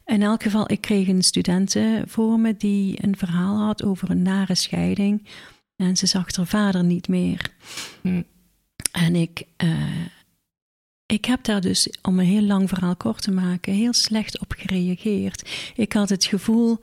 [0.06, 4.22] In elk geval, ik kreeg een studenten voor me die een verhaal had over een
[4.22, 5.28] nare scheiding.
[5.78, 7.52] En ze zag haar vader niet meer.
[8.02, 8.22] Hm.
[8.92, 10.06] En ik, eh,
[11.06, 14.54] ik heb daar dus, om een heel lang verhaal kort te maken, heel slecht op
[14.58, 15.50] gereageerd.
[15.76, 16.80] Ik had het gevoel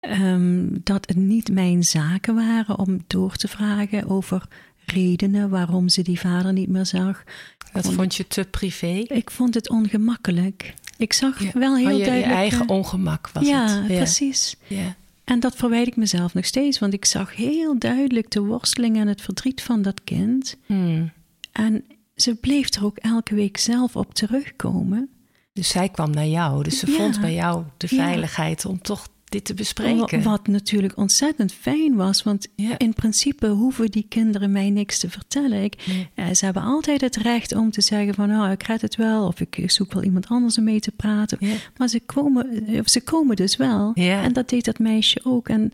[0.00, 4.48] ehm, dat het niet mijn zaken waren om door te vragen over
[4.86, 7.24] redenen waarom ze die vader niet meer zag.
[7.72, 9.04] Dat vond, je te privé?
[9.06, 10.74] Ik vond het ongemakkelijk.
[10.96, 12.26] Ik zag wel heel oh, je, duidelijk...
[12.26, 13.90] Je eigen ongemak was ja, het.
[13.90, 14.56] Ja, precies.
[14.66, 14.96] Ja.
[15.26, 19.08] En dat verwijt ik mezelf nog steeds, want ik zag heel duidelijk de worsteling en
[19.08, 20.56] het verdriet van dat kind.
[20.66, 21.12] Hmm.
[21.52, 21.84] En
[22.16, 25.10] ze bleef er ook elke week zelf op terugkomen.
[25.52, 29.44] Dus zij kwam naar jou, dus ze vond bij jou de veiligheid om toch dit
[29.44, 30.22] te bespreken.
[30.22, 35.62] Wat natuurlijk ontzettend fijn was, want in principe hoeven die kinderen mij niks te vertellen.
[35.62, 38.96] Ik, eh, ze hebben altijd het recht om te zeggen van, oh, ik red het
[38.96, 41.38] wel, of ik zoek wel iemand anders om mee te praten.
[41.76, 43.92] Maar ze komen, of ze komen dus wel.
[43.94, 45.48] En dat deed dat meisje ook.
[45.48, 45.72] En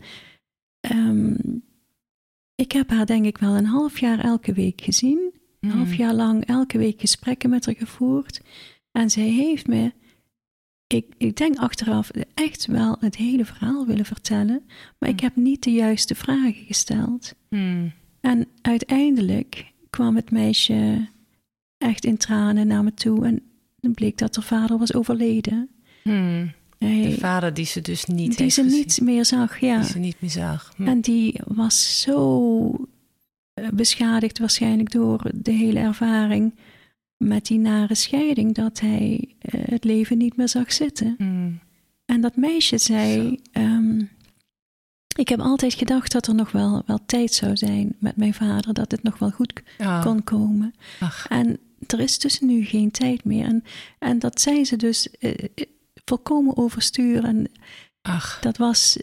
[0.91, 1.63] um,
[2.55, 5.33] ik heb haar denk ik wel een half jaar elke week gezien.
[5.59, 5.93] Een half mm.
[5.93, 8.41] jaar lang elke week gesprekken met haar gevoerd.
[8.91, 9.91] En zij heeft me
[10.93, 14.61] ik, ik denk achteraf echt wel het hele verhaal willen vertellen,
[14.99, 15.29] maar ik hmm.
[15.29, 17.33] heb niet de juiste vragen gesteld.
[17.49, 17.93] Hmm.
[18.21, 21.07] En uiteindelijk kwam het meisje
[21.77, 23.41] echt in tranen naar me toe en
[23.79, 25.69] dan bleek dat haar vader was overleden.
[26.03, 26.51] Hmm.
[26.77, 29.79] de vader die ze dus niet Die ze niet meer zag, ja.
[29.79, 30.73] Die ze niet meer zag.
[30.77, 32.87] En die was zo
[33.53, 36.53] eh, beschadigd waarschijnlijk door de hele ervaring
[37.27, 41.15] met die nare scheiding dat hij eh, het leven niet meer zag zitten.
[41.17, 41.59] Hmm.
[42.05, 44.01] En dat meisje zei: ehm,
[45.15, 48.73] Ik heb altijd gedacht dat er nog wel, wel tijd zou zijn met mijn vader,
[48.73, 49.53] dat het nog wel goed
[50.01, 50.73] kon komen.
[50.99, 51.27] Ach.
[51.27, 53.45] En er is dus nu geen tijd meer.
[53.45, 53.63] En,
[53.99, 55.33] en dat zei ze dus uh,
[56.05, 57.23] volkomen overstuur.
[57.23, 57.51] En
[58.01, 58.39] Ach.
[58.41, 58.97] dat was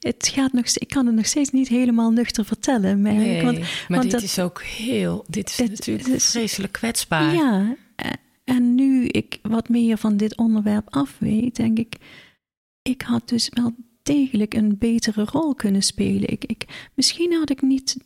[0.00, 3.02] het gaat nog, ik kan het nog steeds niet helemaal nuchter vertellen.
[3.02, 3.58] Nee, want,
[3.88, 7.34] maar dit is ook heel, dit is natuurlijk vreselijk kwetsbaar.
[7.34, 7.76] Ja,
[8.44, 11.96] en nu ik wat meer van dit onderwerp af weet, denk ik,
[12.82, 16.28] ik had dus wel degelijk een betere rol kunnen spelen.
[16.28, 17.96] Ik, ik, misschien had ik niet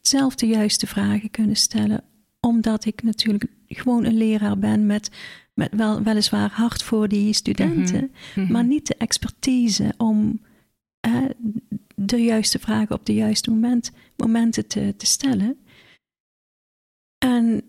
[0.00, 2.04] zelf de juiste vragen kunnen stellen,
[2.40, 5.10] omdat ik natuurlijk gewoon een leraar ben met,
[5.54, 8.52] met wel, weliswaar hart voor die studenten, mhm, mhm.
[8.52, 10.40] maar niet de expertise om
[11.94, 15.58] de juiste vragen op de juiste moment, momenten te, te stellen.
[17.18, 17.62] En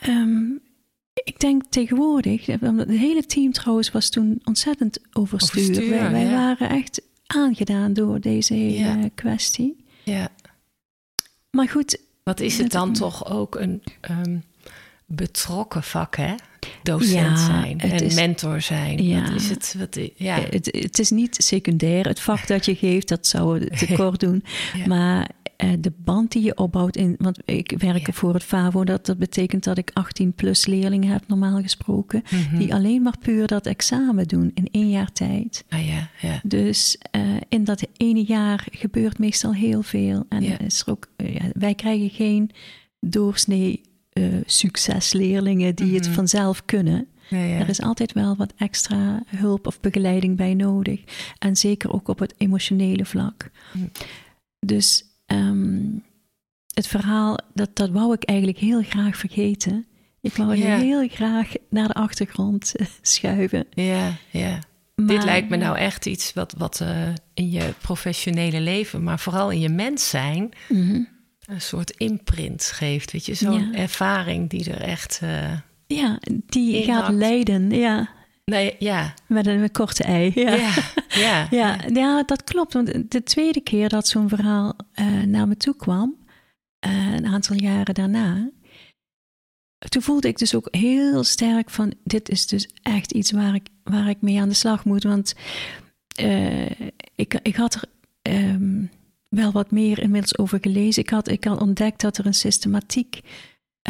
[0.00, 0.50] ehm,
[1.24, 5.88] ik denk tegenwoordig, het hele team trouwens was toen ontzettend overstuur.
[5.88, 9.84] wij, waren echt aangedaan door deze hele kwestie.
[10.04, 10.28] Ja.
[11.50, 11.98] Maar goed.
[12.22, 14.44] Wat is het dan toch ook een um,
[15.04, 16.34] betrokken vak, hè?
[16.82, 19.04] Docent zijn en mentor zijn.
[19.04, 19.22] Ja.
[19.22, 19.74] Wat is het?
[19.78, 20.36] Wat, ja.
[20.36, 22.06] Eh, het, het is niet secundair.
[22.06, 24.44] Het vak dat je geeft, dat zou het tekort doen.
[24.86, 25.30] Maar
[25.64, 29.18] uh, de band die je opbouwt in, want ik werk voor het FAVO, dat, dat
[29.18, 32.58] betekent dat ik 18 plus leerlingen heb, normaal gesproken, mhm.
[32.58, 35.64] die alleen maar puur dat examen doen in één jaar tijd.
[35.68, 36.40] Ah, ja, ja.
[36.42, 40.24] Dus uh, in dat ene jaar gebeurt meestal heel veel.
[40.28, 41.08] En is er ook,
[41.52, 42.50] wij krijgen geen
[43.00, 43.80] doorsnee
[44.18, 46.14] uh, succesleerlingen die het mhm.
[46.14, 47.06] vanzelf kunnen.
[47.28, 47.58] Ja, ja.
[47.58, 51.00] Er is altijd wel wat extra hulp of begeleiding bij nodig.
[51.38, 53.50] En zeker ook op het emotionele vlak.
[53.72, 53.86] Mhm.
[54.58, 55.84] Dus ehm,
[56.74, 59.86] het verhaal, dat, dat wou ik eigenlijk heel graag vergeten.
[60.20, 63.66] Ik wou heel graag naar de achtergrond eh, schuiven.
[63.70, 64.58] Ja, ja.
[64.94, 69.50] Dit lijkt me nou echt iets wat, wat uh, in je professionele leven, maar vooral
[69.50, 71.02] in je mens zijn, mhm
[71.46, 73.12] een soort imprint geeft.
[73.12, 75.20] Weet je, zo'n ervaring die er echt.
[75.22, 75.52] Uh,
[75.86, 77.70] ja, die gaat leiden.
[77.70, 78.08] Ja.
[78.44, 79.14] Nee, ja.
[79.26, 80.32] Met een, korte ei.
[80.34, 80.74] Ja.
[81.08, 81.78] Ja, ja.
[82.02, 82.72] ja, dat klopt.
[82.72, 86.16] Want de tweede keer dat zo'n verhaal uh, naar me toe kwam,
[86.86, 88.50] uh, een aantal jaren daarna,
[89.88, 93.68] toen voelde ik dus ook heel sterk van: dit is dus echt iets waar ik,
[93.84, 95.02] waar ik mee aan de slag moet.
[95.02, 95.34] Want
[97.14, 97.84] ik, ik had er.
[98.22, 98.90] Um,
[99.28, 101.02] wel wat meer inmiddels over gelezen.
[101.02, 103.20] Ik had, ik had ontdekt dat er een systematiek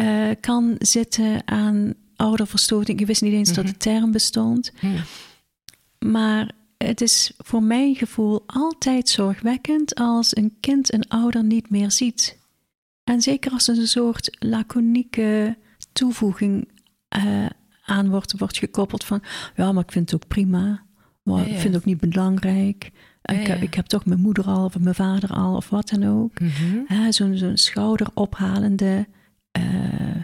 [0.01, 2.99] uh, kan zitten aan ouderverstoting.
[2.99, 3.79] Ik wist niet eens dat de mhm.
[3.79, 4.71] term bestond.
[5.99, 11.91] Maar het is voor mijn gevoel altijd zorgwekkend als een kind een ouder niet meer
[11.91, 12.37] ziet.
[13.03, 15.57] En zeker als er een soort laconieke
[15.93, 16.67] toevoeging
[17.17, 17.45] uh,
[17.85, 19.23] aan wordt, wordt gekoppeld van...
[19.55, 20.85] ja, maar ik vind het ook prima.
[21.23, 22.91] Maar ik vind het ook niet belangrijk.
[23.27, 26.39] Ik, ik, heb toch mijn moeder al, of mijn vader al, of wat dan ook.
[26.39, 29.07] Mm Zo'n schouderophalende
[29.59, 30.23] uh,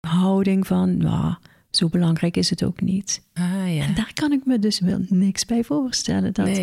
[0.00, 1.34] houding van, nou,
[1.70, 3.22] zo belangrijk is het ook niet.
[3.32, 3.82] Ah, ja.
[3.82, 6.60] En daar kan ik me dus wel niks bij voorstellen, dat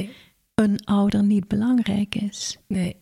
[0.54, 2.58] een ouder niet belangrijk is.
[2.68, 2.96] Nee.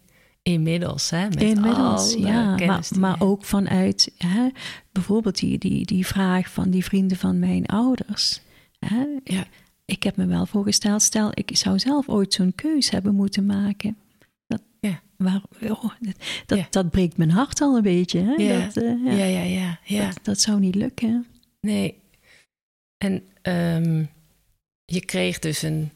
[0.43, 1.23] Inmiddels, hè?
[1.23, 2.55] Met Inmiddels, ja.
[2.55, 4.49] Maar, maar ook vanuit hè,
[4.91, 8.41] bijvoorbeeld die, die, die vraag van die vrienden van mijn ouders.
[8.79, 9.05] Hè?
[9.23, 9.45] Ja.
[9.86, 13.98] Ik heb me wel voorgesteld, stel ik zou zelf ooit zo'n keus hebben moeten maken.
[14.48, 15.02] Dat, ja.
[15.17, 15.91] waar, oh,
[16.46, 18.19] dat, dat, breekt mijn hart al een beetje.
[18.19, 18.34] Hè?
[18.34, 18.65] Ja.
[18.65, 19.12] Dat, uh, ja.
[19.12, 19.41] ja.
[19.41, 21.26] ja, ja, Dat, dat, zou niet lukken.
[21.62, 22.02] Nee.
[22.98, 24.10] En um,
[24.86, 25.91] je kreeg dus een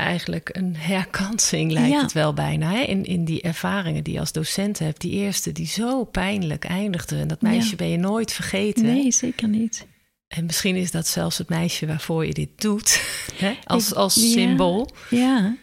[0.00, 2.70] eigenlijk een herkansing, lijkt het wel bijna.
[2.70, 2.80] Hè?
[2.80, 5.00] In, in die ervaringen die je als docent hebt.
[5.00, 7.18] Die eerste die zo pijnlijk eindigde.
[7.18, 8.84] En dat meisje ben je nooit vergeten.
[8.84, 9.86] Nee, zeker niet.
[10.30, 13.02] En misschien is dat zelfs het meisje waarvoor je dit doet.
[13.34, 13.54] Hè?
[13.64, 14.90] Als, als symbool.
[15.08, 15.56] Ja.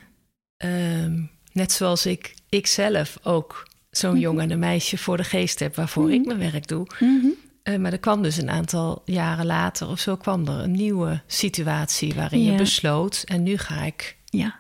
[0.58, 5.24] Um, net zoals ik, ik zelf ook zo'n mm jongen en een meisje voor de
[5.24, 5.76] geest heb...
[5.76, 6.28] waarvoor ik mhm.
[6.28, 6.88] mijn werk doe.
[7.00, 7.34] Mm
[7.80, 10.16] maar er kwam dus een aantal jaren later of zo...
[10.16, 13.24] kwam er een nieuwe situatie waarin je besloot...
[13.26, 14.56] en nu ga ik ja.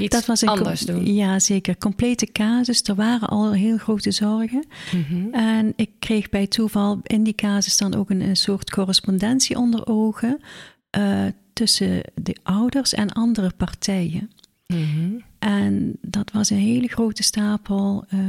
[0.00, 1.14] Iets dat was een anders doen.
[1.14, 1.78] Ja, zeker.
[1.78, 2.82] Complete casus.
[2.82, 4.64] Er waren al heel grote zorgen.
[4.92, 5.34] Mhm.
[5.34, 9.86] En ik kreeg bij toeval in die casus dan ook een, een soort correspondentie onder
[9.86, 10.40] ogen
[10.98, 14.30] uh, tussen de ouders en andere partijen.
[14.66, 15.18] Mhm.
[15.38, 18.20] En dat was een hele grote stapel uh,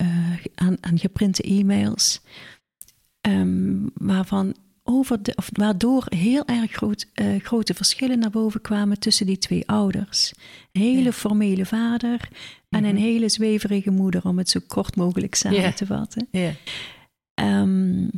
[0.00, 2.20] uh, aan, aan geprinte e-mails.
[3.20, 4.54] Um, waarvan
[4.84, 9.38] over de, of waardoor heel erg groot, uh, grote verschillen naar boven kwamen tussen die
[9.38, 10.32] twee ouders.
[10.72, 12.28] Een hele formele vader
[12.68, 13.04] en een mhm.
[13.04, 16.28] hele zweverige moeder, om het zo kort mogelijk samen te vatten.
[17.34, 18.10] Um,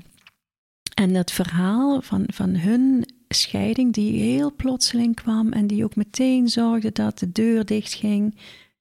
[0.94, 6.48] en dat verhaal van, van hun scheiding, die heel plotseling kwam en die ook meteen
[6.48, 8.38] zorgde dat de deur dichtging,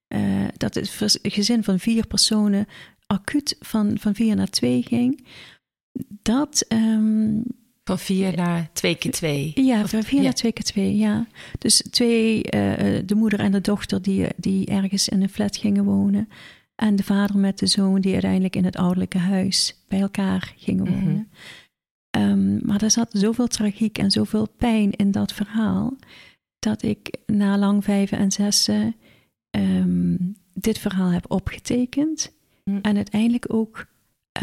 [0.07, 2.67] uh, dat het gezin van vier personen
[3.07, 5.25] acuut van, van vier naar twee ging.
[6.21, 7.43] Dat, um,
[7.85, 9.51] van vier naar twee keer twee.
[9.55, 11.27] Ja, van vier naar twee keer twee, ja.
[11.57, 12.51] Dus twee, uh,
[13.05, 16.29] de moeder en de dochter die, die ergens in een flat gingen wonen.
[16.75, 20.83] En de vader met de zoon die uiteindelijk in het ouderlijke huis bij elkaar gingen
[20.83, 20.93] mhm.
[20.93, 21.29] wonen.
[22.17, 25.95] um, maar er zat zoveel tragiek en zoveel pijn in dat verhaal.
[26.59, 28.95] Dat ik na lang vijven en zessen
[29.51, 32.33] um, dit verhaal heb opgetekend.
[32.63, 32.79] Mm.
[32.81, 33.85] En uiteindelijk ook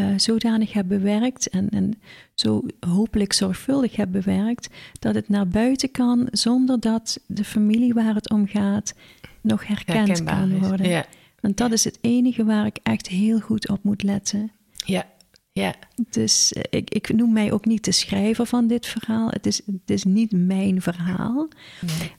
[0.01, 2.01] uh, zodanig heb bewerkt en, en
[2.35, 8.15] zo hopelijk zorgvuldig heb bewerkt, dat het naar buiten kan zonder dat de familie waar
[8.15, 8.95] het om gaat
[9.41, 10.89] nog herkend kan worden.
[10.89, 11.05] Ja.
[11.41, 14.51] Want dat is het enige waar ik echt heel goed op moet letten.
[14.85, 15.07] Ja,
[15.53, 15.75] ja.
[16.11, 19.29] Dus eh, ik, ik noem mij ook niet de schrijver van dit verhaal.
[19.29, 21.49] Het is, het is niet mijn verhaal.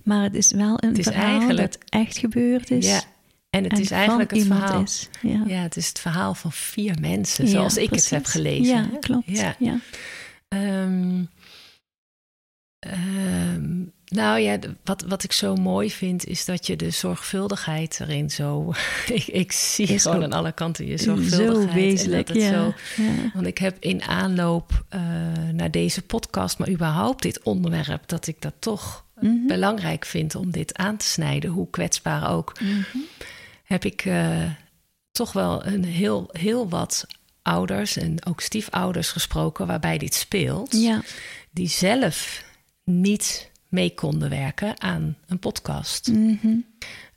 [0.04, 1.72] Maar het is wel een het verhaal eigenlijk...
[1.72, 2.88] dat echt gebeurd is.
[2.88, 3.02] Ja.
[3.54, 4.82] En het is eigenlijk het verhaal.
[4.82, 5.44] Is, ja.
[5.48, 5.62] ja.
[5.62, 8.76] het is het verhaal van vier mensen, zoals ik het heb gelezen.
[8.76, 9.24] Ja, klopt.
[9.26, 9.56] Ja.
[9.60, 9.80] ja.
[10.84, 11.30] Um,
[12.80, 18.30] um, nou ja, wat, wat ik zo mooi vind, is dat je de zorgvuldigheid erin
[18.30, 18.74] zo.
[19.08, 21.70] ik, ik zie is gewoon aan alle kanten je zorgvuldigheid.
[21.70, 22.52] Zo wezenlijk, en ja.
[22.52, 22.74] Zo,
[23.34, 25.02] Want ik heb in aanloop uh,
[25.54, 29.48] naar deze podcast, maar überhaupt dit onderwerp, dat ik dat toch mm -hmm.
[29.48, 32.60] belangrijk vind om dit aan te snijden, hoe kwetsbaar ook.
[32.60, 33.06] Mm -hmm
[33.74, 34.52] heb ik uh,
[35.12, 37.08] toch wel een heel, heel wat
[37.42, 40.72] ouders en ook stiefouders gesproken waarbij dit speelt.
[40.72, 41.02] Ja.
[41.52, 42.46] Die zelf
[42.84, 46.08] niet mee konden werken aan een podcast.
[46.08, 46.66] Mm -hmm.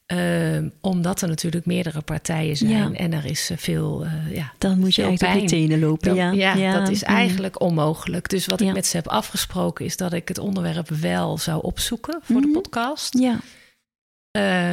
[0.07, 2.93] uh, omdat er natuurlijk meerdere partijen zijn ja.
[2.93, 4.05] en er is eh, veel.
[4.05, 6.15] Uh, ja, dan moet je eigenlijk op tenen lopen.
[6.15, 6.31] ja.
[6.31, 6.55] ja.
[6.55, 7.13] Ja, dat is mhm.
[7.13, 8.29] eigenlijk onmogelijk.
[8.29, 12.21] Dus wat ik met ze heb afgesproken is dat ik het onderwerp wel zou opzoeken
[12.23, 12.53] voor mm -hmm.
[12.53, 13.19] de podcast.
[13.19, 13.41] Ja.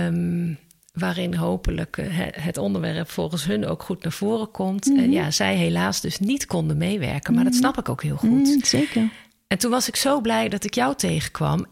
[0.07, 0.57] Um,
[0.93, 4.85] waarin hopelijk eh, het onderwerp volgens hun ook goed naar voren komt.
[4.85, 5.11] En mhm.
[5.11, 7.61] ja, zij helaas dus niet konden meewerken, maar dat mhm.
[7.61, 8.29] snap ik ook heel goed.
[8.29, 9.09] Mhm, zeker.
[9.47, 11.65] En toen was ik zo blij dat ik jou tegenkwam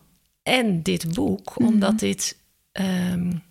[0.43, 2.37] en dit boek, omdat dit,
[2.71, 3.43] um,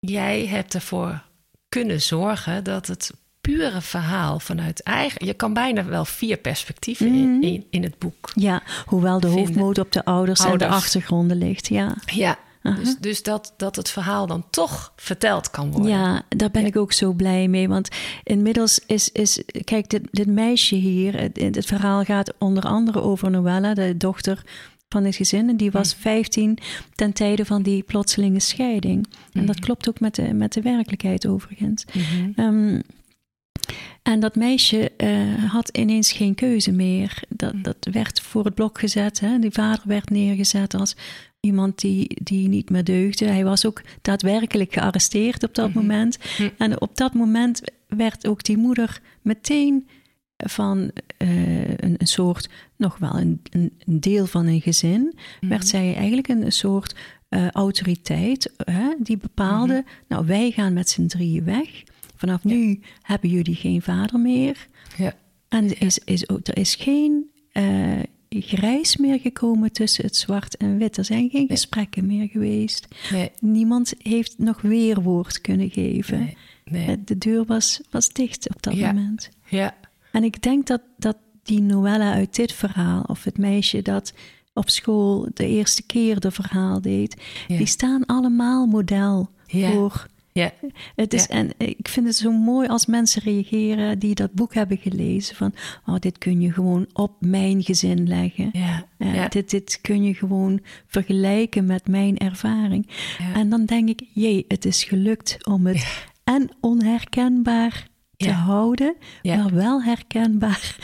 [0.00, 1.22] jij hebt ervoor
[1.68, 5.26] kunnen zorgen dat het pure verhaal vanuit eigen.
[5.26, 8.30] Je kan bijna wel vier perspectieven in, in, in, het boek.
[8.34, 11.68] Ja, hoewel de hoofdmoot op de ouders, ouders, en de achtergronden ligt.
[11.68, 15.90] Ja, ja dus, dus dat, dat het verhaal dan toch verteld kan worden.
[15.90, 17.68] Ja, daar ben ik ook zo blij mee.
[17.68, 17.88] Want
[18.24, 23.30] inmiddels is, is kijk, dit, dit meisje hier, het, het verhaal gaat onder andere over
[23.30, 24.42] Noella, de dochter
[24.88, 25.48] van het gezin.
[25.48, 26.58] En die was 15
[26.94, 29.06] ten tijde van die plotselinge scheiding.
[29.32, 31.84] En dat klopt ook met de, met de werkelijkheid overigens.
[32.36, 32.82] Um,
[34.02, 37.22] en dat meisje uh, had ineens geen keuze meer.
[37.28, 39.20] Dat, dat werd voor het blok gezet.
[39.20, 39.38] Hè?
[39.38, 40.96] Die vader werd neergezet als
[41.46, 43.24] iemand die, die niet meer deugde.
[43.24, 45.78] Hij was ook daadwerkelijk gearresteerd op dat mhm.
[45.78, 46.18] moment.
[46.18, 46.48] Mhm.
[46.58, 49.88] En op dat moment werd ook die moeder meteen
[50.36, 55.48] van uh, een, een, soort, nog wel een, een, deel van een gezin, mhm.
[55.48, 56.94] werd zij eigenlijk een, soort
[57.28, 58.52] uh, autoriteit
[58.98, 61.82] die bepaalde, nou wij gaan met z'n drieën weg
[62.22, 64.66] vanaf nu hebben jullie geen vader meer.
[64.96, 65.14] Ja.
[65.48, 68.02] En er is, is ook, er is geen uh,
[68.40, 70.96] grijs meer gekomen tussen het zwart en wit.
[70.96, 72.88] Er zijn geen gesprekken meer geweest.
[73.10, 73.30] Nee.
[73.40, 76.34] Niemand heeft nog weerwoord kunnen geven.
[76.64, 77.04] Nee.
[77.04, 79.28] De deur was, was dicht op dat moment.
[79.48, 79.74] Ja.
[80.12, 84.12] En ik denk dat, dat die Noella uit dit verhaal, of het meisje dat
[84.54, 90.06] op school de eerste keer de verhaal deed, die staan allemaal model voor.
[90.32, 90.52] Ja.
[90.96, 94.78] Het is, En ik vind het zo mooi als mensen reageren die dat boek hebben
[94.78, 95.36] gelezen.
[95.36, 95.54] Van,
[95.86, 98.48] oh, dit kun je gewoon op mijn gezin leggen.
[98.52, 98.86] Ja.
[98.98, 102.88] Uh, dit, dit kun je gewoon vergelijken met mijn ervaring.
[103.34, 109.54] En dan denk ik, jee, het is gelukt om het en onherkenbaar te houden, maar
[109.54, 110.76] wel herkenbaar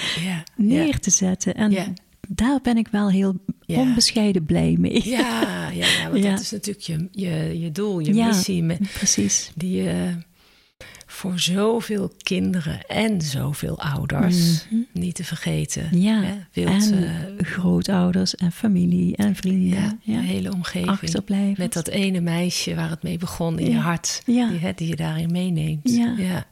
[0.57, 1.55] neer te zetten.
[1.55, 1.97] En
[2.29, 3.35] daar ben ik wel heel
[3.67, 5.09] onbescheiden blij mee.
[5.09, 8.63] Ja, ja, ja want dat is natuurlijk je, je, je doel, je missie.
[8.63, 9.51] Met, precies.
[9.55, 10.13] Die je
[11.07, 14.81] voor zoveel kinderen en zoveel ouders Mhm.
[14.93, 16.01] niet te vergeten.
[16.01, 20.01] Ja, hè, wilt, en uh, grootouders en familie en vrienden.
[20.03, 20.89] Ja, de hele omgeving.
[20.89, 21.55] Achterblijven.
[21.59, 24.23] Met dat ene meisje waar het mee begon in je hart.
[24.27, 24.49] Ja.
[24.49, 25.91] Die, hè, die je daarin meeneemt.
[25.91, 26.15] Ja.
[26.19, 26.47] ja.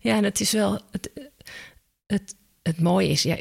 [0.00, 0.80] Ja, en het is wel...
[0.90, 1.10] Het,
[2.06, 3.22] het, het mooie is...
[3.22, 3.36] Ja,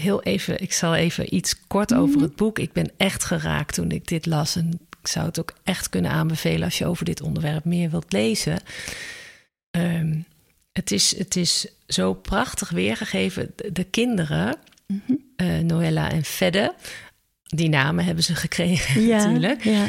[0.00, 2.00] heel even, ik zal even iets kort Mhm.
[2.00, 2.58] over het boek.
[2.58, 4.56] Ik ben echt geraakt toen ik dit las.
[4.56, 8.12] En ik zou het ook echt kunnen aanbevelen als je over dit onderwerp meer wilt
[8.12, 8.58] lezen.
[9.70, 10.24] Um,
[10.72, 13.52] het, is, het is zo prachtig weergegeven.
[13.56, 14.56] De, de kinderen,
[14.86, 15.12] Mhm.
[15.36, 16.74] uh, Noella en Fedde,
[17.42, 19.86] die namen hebben ze gekregen ja, natuurlijk, ja.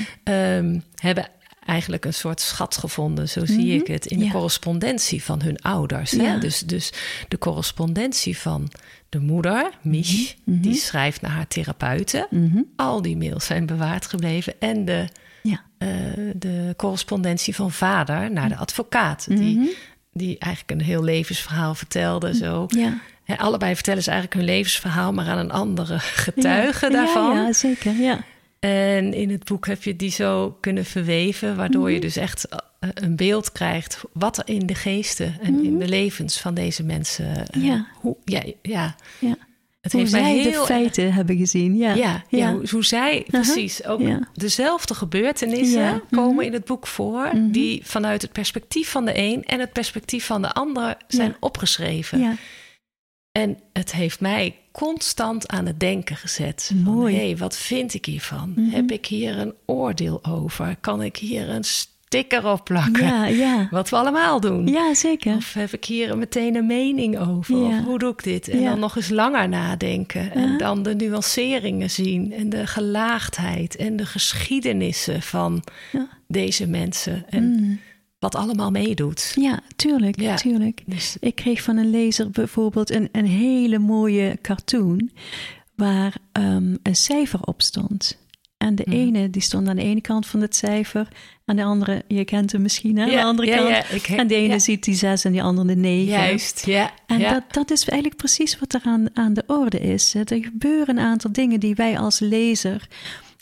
[0.58, 1.28] um, hebben
[1.70, 3.76] eigenlijk een soort schat gevonden, zo zie Mhm.
[3.82, 6.12] ik het, in de correspondentie van hun ouders.
[6.12, 6.24] Hè?
[6.24, 6.38] Ja.
[6.38, 6.92] Dus, dus
[7.28, 8.72] de correspondentie van
[9.10, 10.62] de moeder, Mich, Mhm.
[10.62, 12.28] die schrijft naar haar therapeuten.
[12.30, 12.62] Mhm.
[12.76, 14.54] Al die mails zijn bewaard gebleven.
[14.60, 15.08] En de,
[15.44, 15.62] Ja.
[15.80, 15.90] uh,
[16.36, 19.68] de correspondentie van vader naar de advocaat, die, Mhm.
[20.14, 22.36] die eigenlijk een heel levensverhaal vertelde.
[22.36, 22.66] Zo.
[22.68, 22.98] Ja.
[23.24, 27.36] Hè, allebei vertellen ze eigenlijk hun levensverhaal, maar aan een andere getuige daarvan.
[27.36, 28.20] Ja, ja, zeker, ja.
[28.60, 31.92] En in het boek heb je die zo kunnen verweven, waardoor Mhm.
[31.94, 35.88] je dus echt uh, een beeld krijgt wat er in de geesten en in de
[35.88, 37.26] levens van deze mensen.
[37.30, 37.66] Uh, Mhm.
[37.66, 37.88] Ja.
[37.96, 38.96] Hoe, ja, ja.
[39.20, 39.36] ja.
[39.82, 41.78] Het hoe heeft mij zij heel de feiten hebben gezien.
[41.78, 42.52] Ja, ja, ja.
[42.54, 44.28] hoe, hoe zij precies ook Ja.
[44.34, 46.02] dezelfde gebeurtenissen Ja.
[46.12, 46.44] komen Mhm.
[46.46, 47.52] in het boek voor, Mhm.
[47.52, 51.38] die vanuit het perspectief van de een en het perspectief van de ander zijn Ja.
[51.40, 52.38] opgeschreven.
[53.40, 56.72] En het heeft mij constant aan het denken gezet.
[56.84, 57.16] Mooi.
[57.16, 58.54] Hé, hey, wat vind ik hiervan?
[58.56, 58.70] Mhm.
[58.70, 60.76] Heb ik hier een oordeel over?
[60.82, 63.06] Kan ik hier een sticker op plakken?
[63.06, 63.68] Ja, ja.
[63.72, 64.68] Wat we allemaal doen.
[64.68, 65.36] Ja, zeker.
[65.36, 67.58] Of heb ik hier meteen een mening over?
[67.58, 67.80] Ja.
[67.80, 68.48] Of hoe doe ik dit?
[68.48, 70.32] En dan nog eens langer nadenken.
[70.32, 72.34] En dan de nuanceringen zien.
[72.34, 73.76] En de gelaagdheid.
[73.76, 75.64] En de geschiedenissen van
[76.28, 77.26] deze mensen.
[77.30, 77.80] En Mm.
[78.20, 79.32] Wat allemaal meedoet.
[79.36, 80.36] Ja, tuurlijk, Ja.
[80.36, 80.82] tuurlijk.
[80.86, 85.10] Dus, Ik kreeg van een lezer bijvoorbeeld een, een hele mooie cartoon
[85.76, 88.18] waar ehm, een cijfer op stond.
[88.58, 88.96] En de Mhm.
[88.98, 91.08] ene die stond aan de ene kant van het cijfer,
[91.46, 94.06] en de andere, je kent hem misschien, hè, aan de Ja, andere ja, kant.
[94.08, 96.06] ja, en de ene ziet die zes en die andere de negen.
[96.12, 96.92] juist, ja.
[97.08, 100.14] En dat, dat is eigenlijk precies wat er aan, aan de orde is.
[100.14, 102.88] Er gebeuren een aantal dingen die wij als lezer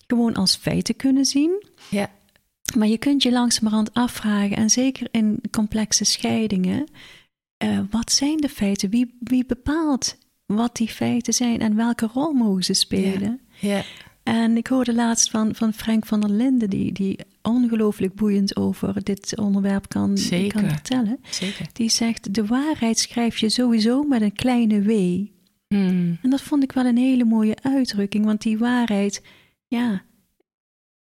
[0.08, 1.64] gewoon als feiten kunnen zien.
[1.90, 2.10] ja.
[2.76, 6.88] Maar je kunt je langzamerhand afvragen, en zeker in complexe scheidingen,
[7.58, 8.90] eh, wat zijn de feiten?
[8.90, 13.42] Wie, wie bepaalt wat die feiten zijn en welke rol mogen ze spelen?
[13.60, 13.84] ja.
[14.24, 19.04] En ik hoorde laatst van, van Frank van der Linden, die, die ongelooflijk boeiend over
[19.04, 20.62] dit onderwerp kan, Zeker.
[20.62, 21.20] kan vertellen.
[21.30, 21.66] Zeker.
[21.74, 24.90] Die zegt: De waarheid schrijf je sowieso met een kleine w.
[25.68, 26.18] Hmm.
[26.22, 29.24] En dat vond ik wel een hele mooie uitdrukking, want die waarheid,
[29.68, 30.04] ja,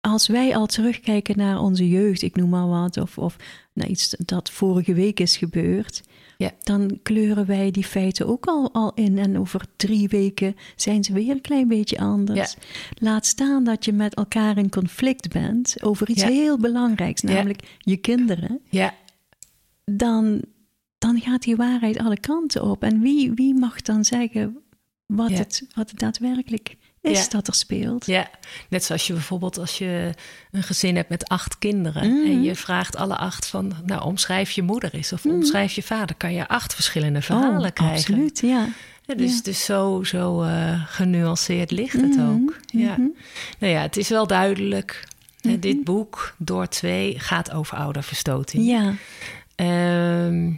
[0.02, 3.36] als wij al terugkijken naar onze jeugd, ik noem maar wat, of, of
[3.74, 6.02] naar iets dat vorige week is gebeurd,
[6.38, 6.52] Ja.
[6.64, 9.18] dan kleuren wij die feiten ook al, al in.
[9.18, 12.56] En over drie weken zijn ze weer een klein beetje anders.
[12.98, 16.28] Laat staan dat je met elkaar in conflict bent over iets Ja.
[16.28, 18.60] heel belangrijks, namelijk je kinderen.
[18.70, 18.94] Ja,
[19.86, 20.41] Dan,
[20.97, 22.84] dan gaat die waarheid alle kanten op.
[22.84, 24.58] En wie, wie mag dan zeggen
[25.06, 27.28] wat, het, wat het daadwerkelijk is Ja.
[27.30, 28.06] dat er speelt?
[28.06, 28.30] ja,
[28.70, 30.14] net zoals je bijvoorbeeld als je
[30.52, 32.26] een gezin hebt met acht kinderen Mhm.
[32.32, 35.34] en je vraagt alle acht van, nou omschrijf je moeder eens of Mhm.
[35.36, 37.97] omschrijf je vader, kan je acht verschillende verhalen oh, krijgen.
[37.97, 38.68] Absoluut, ja.
[39.06, 39.41] Ja, dus, Ja.
[39.43, 42.58] dus zo, zo eh, genuanceerd ligt het Mhm, ook.
[42.68, 42.91] Ja.
[42.91, 43.08] mhm.
[43.60, 45.04] Nou ja, het is wel duidelijk.
[45.41, 45.60] Mhm.
[45.60, 48.66] dit boek, door twee, gaat over ouderverstoting.
[48.66, 48.93] Ja,
[49.56, 50.52] Ehm,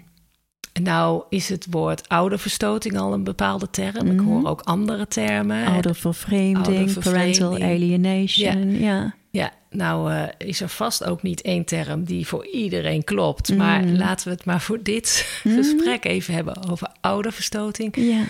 [0.82, 4.12] Nou is het woord ouderverstoting al een bepaalde term.
[4.12, 5.66] Ik hoor ook andere termen.
[5.66, 8.80] Oudervervreemding, parental alienation, ja.
[8.80, 9.16] ja.
[9.32, 13.56] Ja, nou uh, is er vast ook niet één term die voor iedereen klopt.
[13.56, 17.96] Maar laten we het maar voor dit gesprek even hebben over ouderverstoting.
[17.96, 18.24] Ja.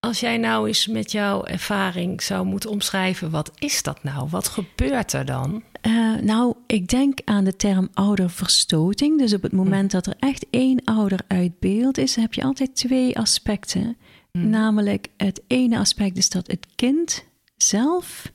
[0.00, 4.28] Als jij nou eens met jouw ervaring zou moeten omschrijven, wat is dat nou?
[4.30, 5.62] Wat gebeurt er dan?
[5.86, 9.18] Uh, nou, ik denk aan de term ouderverstoting.
[9.18, 9.98] Dus op het moment hm.
[9.98, 13.96] dat er echt één ouder uit beeld is, heb je altijd twee aspecten.
[14.30, 14.48] Hm.
[14.48, 17.24] Namelijk, het ene aspect is dat het kind
[17.56, 18.32] zelf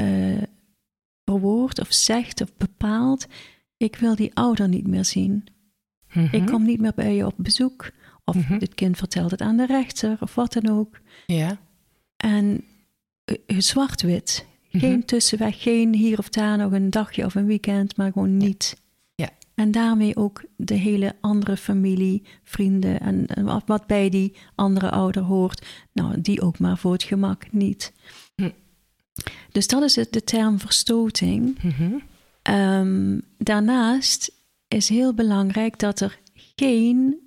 [0.00, 0.42] uh,
[1.24, 3.26] verwoordt of zegt of bepaalt:
[3.76, 5.44] Ik wil die ouder niet meer zien.
[6.14, 6.50] Ik mhm.
[6.50, 7.90] kom niet meer bij je op bezoek.
[8.24, 11.00] Of mm het kind vertelt het aan de rechter of wat dan ook.
[11.26, 11.58] Ja.
[12.16, 12.64] En
[13.46, 14.46] uh, zwart-wit.
[14.78, 15.04] Geen mhm.
[15.04, 18.76] tussenweg, geen hier of daar nog een dagje of een weekend, maar gewoon niet.
[19.14, 19.30] Ja.
[19.54, 23.26] En daarmee ook de hele andere familie, vrienden en,
[23.66, 27.92] wat, bij die andere ouder hoort, nou, die ook maar voor het gemak niet.
[28.34, 28.50] Hm.
[29.52, 31.62] Dus dat is het, de term verstoting.
[31.62, 31.92] Mhm.
[32.42, 34.32] Ehm, daarnaast
[34.68, 36.18] is heel belangrijk dat er
[36.56, 37.20] geen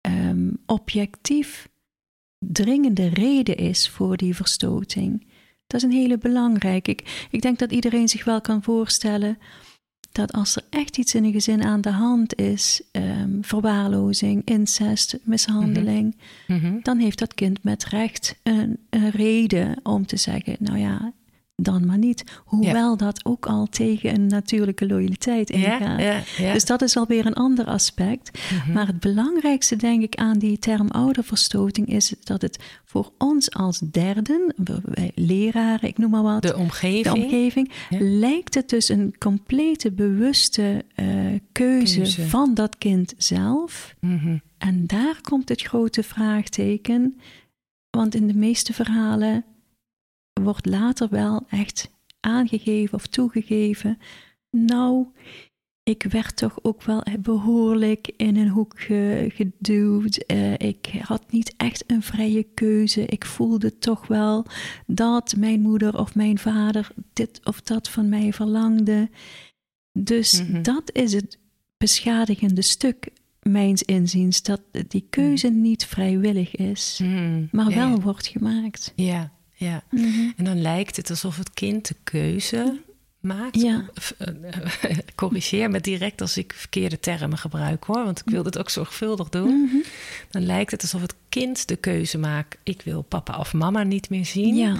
[0.00, 1.68] um, objectief
[2.38, 5.26] dringende reden is voor die verstoting.
[5.74, 6.90] Dat is een hele belangrijke.
[6.90, 9.38] Ik, ik denk dat iedereen zich wel kan voorstellen
[10.12, 15.18] dat als er echt iets in een gezin aan de hand is, um, verwaarlozing, incest,
[15.22, 16.16] mishandeling,
[16.46, 16.66] mhm.
[16.66, 16.78] Mhm.
[16.82, 21.12] dan heeft dat kind met recht een, een, reden om te zeggen: Nou ja,
[21.56, 22.24] dan maar niet.
[22.44, 26.00] Hoewel dat ook al tegen een natuurlijke loyaliteit ingaat.
[26.00, 28.38] Ja, ja, dus dat is alweer een ander aspect.
[28.52, 28.72] Mhm.
[28.72, 33.78] Maar het belangrijkste, denk ik, aan die term ouderverstoting is dat het voor ons als
[33.78, 39.14] derden, wij leraren, ik noem maar wat, de omgeving, de omgeving lijkt het dus een
[39.18, 43.94] complete bewuste uh, keuze, van dat kind zelf.
[44.00, 44.36] Mhm.
[44.58, 47.20] En daar komt het grote vraagteken.
[47.90, 49.44] Want in de meeste verhalen
[50.42, 53.98] wordt later wel echt aangegeven of toegegeven.
[54.50, 55.06] Nou,
[55.82, 58.80] ik werd toch ook wel behoorlijk in een hoek
[59.28, 60.24] geduwd.
[60.26, 63.06] Uh, ik had niet echt een vrije keuze.
[63.06, 64.46] Ik voelde toch wel
[64.86, 69.10] dat mijn moeder of mijn vader dit of dat van mij verlangde.
[69.98, 70.62] Dus mhm.
[70.62, 71.38] dat is het
[71.76, 73.10] beschadigende stuk,
[73.42, 75.60] mijns inziens, dat die keuze mhm.
[75.60, 77.46] niet vrijwillig is, mhm.
[77.50, 78.92] maar wel wordt gemaakt.
[78.96, 79.82] Ja ja.
[79.90, 80.30] Mhm.
[80.36, 82.80] En dan lijkt het alsof het kind de keuze
[83.24, 83.60] maakt.
[83.60, 83.84] Ja.
[84.18, 88.70] Eh, corrigeer me direct als ik verkeerde termen gebruik hoor, want ik wil dit ook
[88.70, 89.62] zorgvuldig doen.
[89.62, 89.76] Mhm.
[90.30, 94.10] Dan lijkt het alsof het kind de keuze maakt: ik wil papa of mama niet
[94.10, 94.56] meer zien.
[94.56, 94.76] Ja.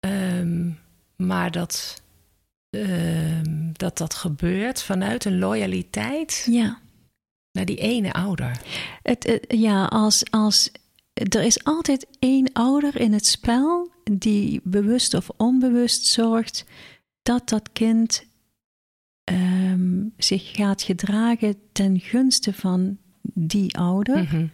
[0.00, 0.70] Ehm,
[1.16, 2.02] maar dat,
[2.70, 6.78] ehm, dat dat gebeurt vanuit een loyaliteit ja.
[7.52, 8.60] naar die ene ouder.
[9.02, 10.70] Het, het, ja, als, als
[11.18, 16.64] er is altijd één ouder in het spel die bewust of onbewust zorgt
[17.22, 18.24] dat dat kind
[19.24, 22.98] ehm, zich gaat gedragen ten gunste van
[23.32, 24.22] die ouder.
[24.22, 24.46] Mhm.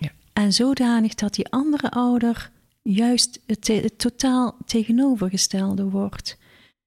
[0.00, 0.10] ja.
[0.32, 2.50] En zodanig dat die andere ouder
[2.82, 6.38] juist het totaal tegenovergestelde wordt.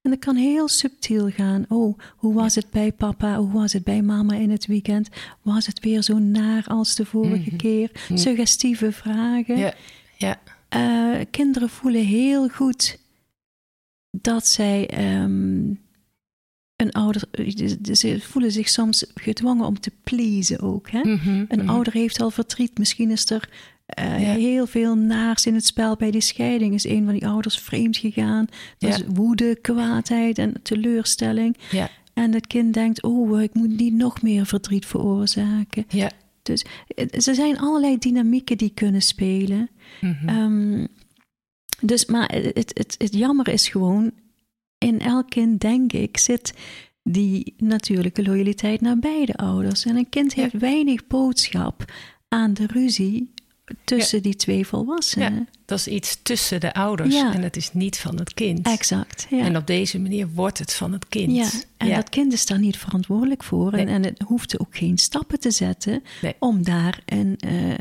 [0.02, 1.64] En dat kan heel subtiel gaan.
[1.68, 3.36] Oh, hoe was het bij papa?
[3.36, 5.08] Hoe was het bij mama in het weekend?
[5.42, 7.56] Was het weer zo naar als de vorige mhm.
[7.56, 7.90] keer?
[7.92, 8.16] Mhm.
[8.16, 9.58] Suggestieve vragen.
[9.58, 9.74] Ja.
[10.16, 10.40] ja.
[10.76, 12.98] Uh, kinderen voelen heel goed
[14.10, 14.90] dat zij
[15.22, 15.80] um,
[16.76, 17.22] een ouder.
[17.92, 20.90] Ze voelen zich soms gedwongen om te pleasen ook.
[20.90, 21.00] Hè?
[21.00, 22.78] Mhm, een ouder heeft al verdriet.
[22.78, 23.48] Misschien is er
[23.98, 26.74] uh, Heel veel naars in het spel bij die scheiding.
[26.74, 28.46] Is een van die ouders vreemd gegaan.
[28.78, 31.56] Is woede, kwaadheid en teleurstelling.
[31.70, 31.90] Ja.
[32.14, 35.84] En het kind denkt: Oh, ik moet niet nog meer verdriet veroorzaken.
[35.88, 36.10] Ja.
[36.42, 36.64] Dus
[37.26, 39.70] er zijn allerlei dynamieken die kunnen spelen.
[40.00, 40.28] Mhm.
[40.28, 40.86] Ehm,
[41.80, 44.12] dus, maar het, het, het jammer is gewoon:
[44.78, 46.54] in elk kind, denk ik, zit
[47.02, 49.84] die natuurlijke loyaliteit naar beide ouders.
[49.84, 51.84] En een kind heeft weinig boodschap
[52.28, 53.32] aan de ruzie
[53.84, 55.34] tussen die twee volwassenen.
[55.34, 58.66] Ja, dat is iets tussen de ouders en het is niet van het kind.
[58.66, 59.26] Exact.
[59.30, 61.36] En op deze manier wordt het van het kind.
[61.36, 63.72] Ja, en dat kind is daar niet verantwoordelijk voor.
[63.72, 66.02] En, en het hoeft ook geen stappen te zetten
[66.38, 67.78] om daar een, uh,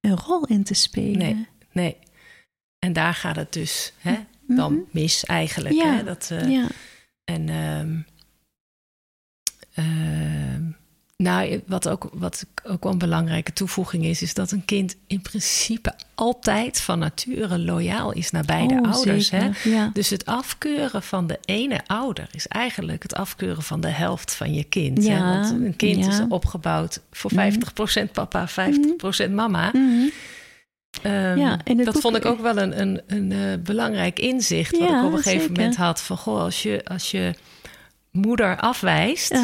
[0.00, 1.18] een rol in te spelen.
[1.18, 1.96] Nee, nee.
[2.78, 4.14] En daar gaat het dus hè,
[4.46, 4.82] dan mhm.
[4.90, 5.74] mis eigenlijk.
[5.74, 5.96] Ja.
[5.96, 6.04] Hè?
[6.04, 6.66] Dat, uh, ja.
[7.24, 8.04] En um,
[9.74, 10.74] uh,
[11.22, 15.20] Nou, wat ook, wat ook wel een belangrijke toevoeging is, is dat een kind in
[15.20, 19.30] principe altijd van nature loyaal is naar beide oh, ouders.
[19.30, 19.50] Hè?
[19.92, 24.54] Dus het afkeuren van de ene ouder is eigenlijk het afkeuren van de helft van
[24.54, 25.04] je kind.
[25.04, 25.12] Ja.
[25.12, 25.38] Hè?
[25.38, 28.06] Want een kind is opgebouwd voor 50% mhm.
[28.12, 28.48] papa,
[29.28, 29.70] 50% mama.
[29.72, 30.10] Mm
[31.36, 34.78] ja, dat vond ik ook wel een, een, een, uh, belangrijk inzicht.
[34.78, 36.00] Wat ik op een gegeven moment had.
[36.00, 37.34] Van goh, als je, als je
[38.10, 39.38] moeder afwijst,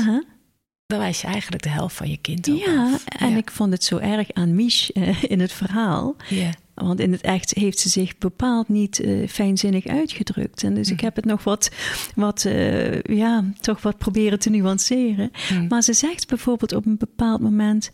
[0.97, 2.57] wijs je eigenlijk de helft van je kind op.
[2.57, 6.17] Ja, en ik vond het zo erg aan Mich uh, in het verhaal.
[6.75, 10.63] Want in het echt heeft ze zich bepaald niet uh, fijnzinnig uitgedrukt.
[10.63, 11.05] En dus ik hm.
[11.05, 11.71] heb het nog wat,
[12.15, 15.31] wat uh, ja, toch wat proberen te nuanceren.
[15.49, 15.67] Hm.
[15.67, 17.91] Maar ze zegt bijvoorbeeld op een bepaald moment: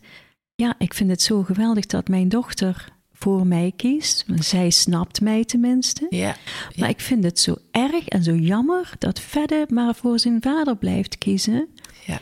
[0.55, 4.25] Ja, ik vind het zo geweldig dat mijn dochter voor mij kiest.
[4.39, 6.05] Zij snapt mij tenminste.
[6.09, 6.35] Ja,
[6.75, 10.77] Maar ik vind het zo erg en zo jammer dat Fedde maar voor zijn vader
[10.77, 11.67] blijft kiezen.
[12.05, 12.19] Ja.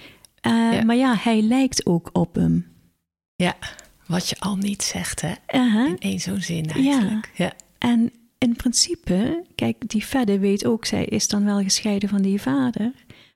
[0.48, 2.68] Uh, Maar ja, hij lijkt ook op hem.
[3.36, 3.56] Ja,
[4.08, 5.34] wat je al niet zegt, hè?
[5.48, 5.88] -huh.
[5.88, 7.32] In één zo'n zin eigenlijk.
[7.36, 7.46] Ja.
[7.46, 7.54] ja.
[7.78, 12.41] En in principe, kijk, die Fedde weet ook, zij is dan wel gescheiden van die
[12.41, 12.91] vader.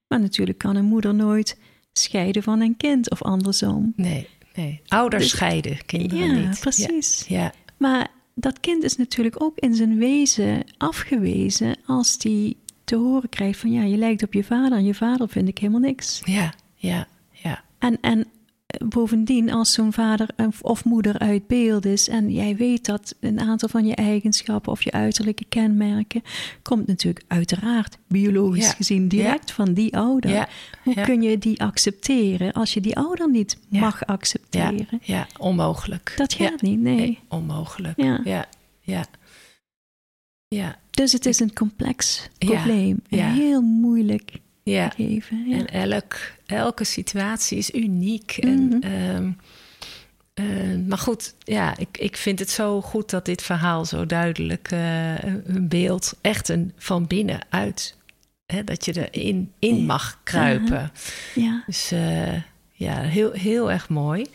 [0.07, 1.57] Maar natuurlijk kan een moeder nooit
[1.93, 3.93] scheiden van een kind of andersom.
[3.95, 4.27] Nee.
[4.53, 6.59] Nee, ouders dus- scheiden, kinderen ja, niet.
[6.59, 7.25] Precies.
[7.27, 13.29] Ja, Maar dat kind is natuurlijk ook in zijn wezen afgewezen als die te horen
[13.29, 16.21] krijgt van ja, je lijkt op je vader en je vader vind ik helemaal niks.
[16.25, 17.63] Ja, ja, ja.
[17.79, 18.27] En, en
[18.85, 20.29] bovendien, als zo'n vader
[20.61, 24.83] of moeder uit beeld is en jij weet dat een aantal van je eigenschappen of
[24.83, 26.23] je uiterlijke kenmerken
[26.61, 30.49] komt natuurlijk uiteraard biologisch gezien direct van die ouder.
[30.83, 34.99] Hoe kun je die accepteren als je die ouder niet mag accepteren?
[35.01, 36.13] Ja, onmogelijk.
[36.17, 37.19] Dat gaat niet, nee.
[37.27, 38.01] onmogelijk.
[38.01, 38.45] Ja.
[38.81, 39.05] Ja.
[40.47, 40.79] ja.
[40.91, 42.99] Dus het is een complex probleem.
[43.09, 44.39] Heel moeilijk
[44.71, 44.93] ja.
[45.49, 46.15] En elk,
[46.45, 48.37] elke situatie is uniek.
[48.39, 48.81] en, mhm.
[48.81, 49.31] ehm,
[50.33, 54.71] eh, maar goed, ja, ik, ik vind het zo goed dat dit verhaal zo duidelijk
[54.71, 57.95] uh, een beeld echt een van binnenuit.
[58.45, 60.91] Hè, dat je erin in mag kruipen.
[61.35, 61.63] Ja.
[61.65, 62.33] Dus uh,
[62.71, 64.25] ja, heel, heel erg mooi.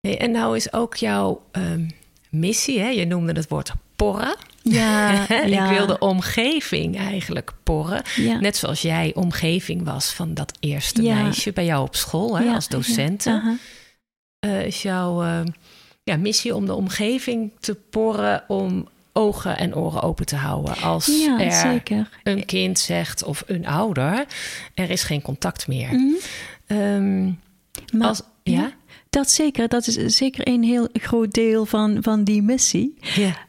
[0.00, 1.90] Hey, en nou is ook jouw um,
[2.28, 2.88] missie, hè?
[2.88, 4.36] je noemde het woord porren.
[4.70, 5.70] Ja, ja.
[5.70, 8.02] ik wilde omgeving eigenlijk porren.
[8.40, 12.68] Net zoals jij omgeving was van dat eerste meisje bij jou op school hè, als
[12.68, 13.26] docent.
[14.46, 15.40] Uh, is jouw uh,
[16.02, 20.76] ja, missie om de omgeving te porren om ogen en oren open te houden.
[20.76, 21.08] Als
[21.38, 22.08] er zeker.
[22.22, 24.26] een kind zegt of een ouder,
[24.74, 25.92] er is geen contact meer.
[25.92, 26.16] Mm
[26.66, 27.38] -hmm.
[27.92, 28.72] maar, als, ja?
[29.10, 32.94] Dat zeker, dat is zeker een heel groot deel van, van die missie.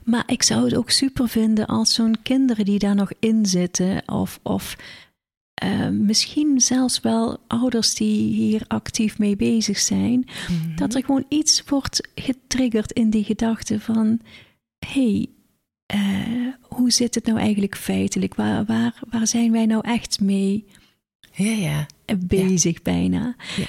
[0.04, 4.04] Maar ik zou het ook super vinden als zo'n kinderen die daar nog in zitten,
[4.06, 4.76] of, of
[5.64, 10.76] uh, misschien zelfs wel ouders die hier actief mee bezig zijn, mm-hmm.
[10.76, 14.20] dat er gewoon iets wordt getriggerd in die gedachte van:
[14.86, 15.28] hey,
[15.96, 18.36] uh, hoe zit het nou eigenlijk feitelijk?
[18.36, 20.66] Waar, waar, waar zijn wij nou echt mee
[21.32, 21.88] ja, ja.
[22.18, 22.80] bezig ja.
[22.84, 23.36] bijna?
[23.58, 23.66] Ja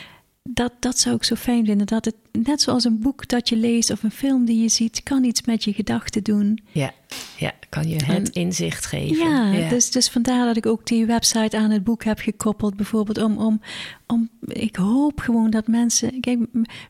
[0.55, 1.86] dat, dat zou ik zo fijn vinden.
[1.86, 5.03] Dat het net zoals een boek dat je leest of een film die je ziet,
[5.03, 6.61] kan iets met je gedachten doen.
[6.72, 6.92] Ja,
[7.36, 9.16] ja kan je het inzicht geven.
[9.16, 12.76] Ja, Dus, dus vandaar dat ik ook die website aan het boek heb gekoppeld.
[12.76, 13.61] Bijvoorbeeld om, om,
[14.07, 16.20] om ik hoop gewoon dat mensen.
[16.20, 16.38] Kijk,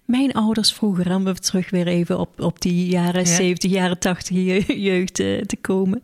[0.04, 4.66] mijn ouders vroeger, om we terug weer even op, op die jaren 70, jaren 80
[4.66, 6.02] jeugd te, te komen.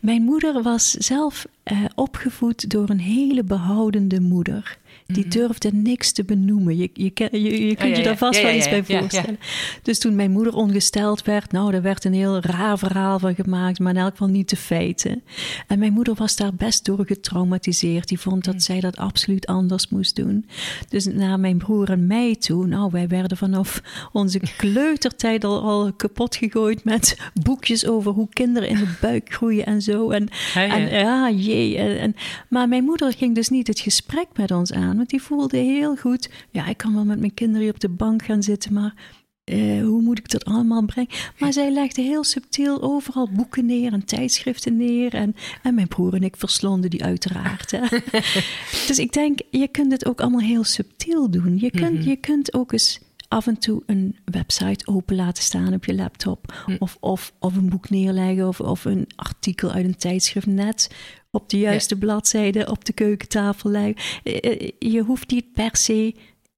[0.00, 4.78] Mijn moeder was zelf uh, opgevoed door een hele behoudende moeder.
[5.12, 5.38] Die mhm.
[5.38, 6.76] durfde niks te benoemen.
[6.76, 9.38] Je, je, je, je kunt oh, je daar vast wel iets bij voorstellen.
[9.82, 13.78] Dus toen mijn moeder ongesteld werd, nou, daar werd een heel raar verhaal van gemaakt,
[13.78, 15.22] maar in elk geval niet de feiten.
[15.66, 18.08] En mijn moeder was daar best door getraumatiseerd.
[18.08, 18.62] Die vond dat mhm.
[18.62, 20.46] zij dat absoluut anders moest doen.
[20.88, 23.82] Dus naar mijn broer en mij toe, nou, wij werden vanaf
[24.12, 29.66] onze kleutertijd al, al kapot gegooid met boekjes over hoe kinderen in de buik groeien
[29.66, 30.10] en zo.
[30.10, 31.78] En, en ja, jee.
[31.78, 32.14] En,
[32.48, 34.99] maar mijn moeder ging dus niet het gesprek met ons aan.
[35.00, 37.88] Want die voelde heel goed, ja, ik kan wel met mijn kinderen hier op de
[37.88, 38.94] bank gaan zitten, maar
[39.44, 41.10] uh, hoe moet ik dat allemaal brengen?
[41.38, 45.14] Maar zij legde heel subtiel overal boeken neer en tijdschriften neer.
[45.14, 47.70] En, en mijn broer en ik verslonden die uiteraard.
[47.70, 47.80] Hè.
[48.88, 51.58] dus ik denk, je kunt het ook allemaal heel subtiel doen.
[51.58, 52.08] Je kunt, mhm.
[52.08, 53.00] je kunt ook eens
[53.30, 56.52] af en toe een website open laten staan op je laptop.
[56.66, 56.76] Mhm.
[56.78, 60.90] Of, of, of een boek neerleggen of, of een artikel uit een tijdschrift net
[61.30, 63.94] op de juiste bladzijde op de keukentafel leggen.
[64.22, 66.14] Eh, eh, je hoeft niet per se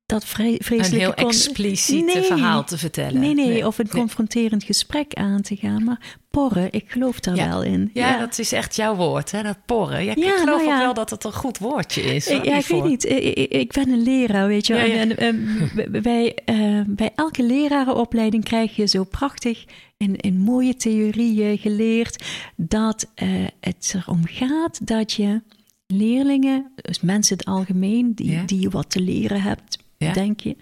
[0.06, 0.94] dat vreselijke...
[0.94, 3.20] Een heel expliciet verhaal te vertellen.
[3.20, 5.84] Nee, nee, of een confronterend gesprek aan te gaan.
[5.84, 7.90] Maar porren, ik geloof daar wel in.
[7.92, 9.42] Ja, ja, dat is echt jouw woord, hè?
[9.42, 10.04] dat porren.
[10.04, 12.26] Ja, ik geloof nou ook wel dat het een goed woordje is.
[12.26, 13.04] ja, ik weet niet.
[13.52, 15.60] Ik, ben een leraar, weet je En, en,
[16.02, 19.64] bij, uh, bij elke lerarenopleiding krijg je zo prachtig...
[19.96, 22.24] In, in mooie theorieën geleerd
[22.56, 25.42] dat uh, het erom gaat dat je
[25.86, 29.78] leerlingen, dus mensen in het algemeen, die, die je wat te leren hebt,
[30.12, 30.56] denk je,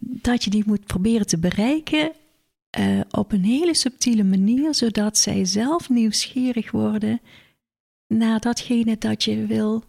[0.00, 2.12] dat je die moet proberen te bereiken
[2.78, 7.20] uh, op een hele subtiele manier, zodat zij zelf nieuwsgierig worden
[8.06, 9.84] naar datgene dat je wil.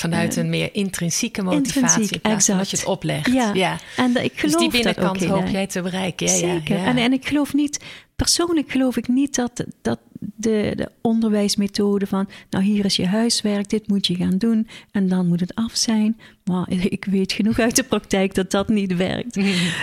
[0.00, 2.58] Vanuit uh, een meer intrinsieke motivatie, intrinsiek, exact.
[2.58, 3.32] dat je het oplegt.
[3.32, 3.78] Ja, ja.
[3.96, 6.26] en ik geloof dus die binnenkant hoop jij te bereiken.
[6.26, 6.76] Ja, Zeker.
[6.76, 7.84] Ja, En, en ik geloof niet,
[8.16, 13.70] persoonlijk geloof ik niet dat, dat de, de onderwijsmethode van, nou hier is je huiswerk,
[13.70, 16.20] dit moet je gaan doen en dan moet het af zijn.
[16.44, 19.38] Maar ik weet genoeg uit de praktijk dat dat niet werkt.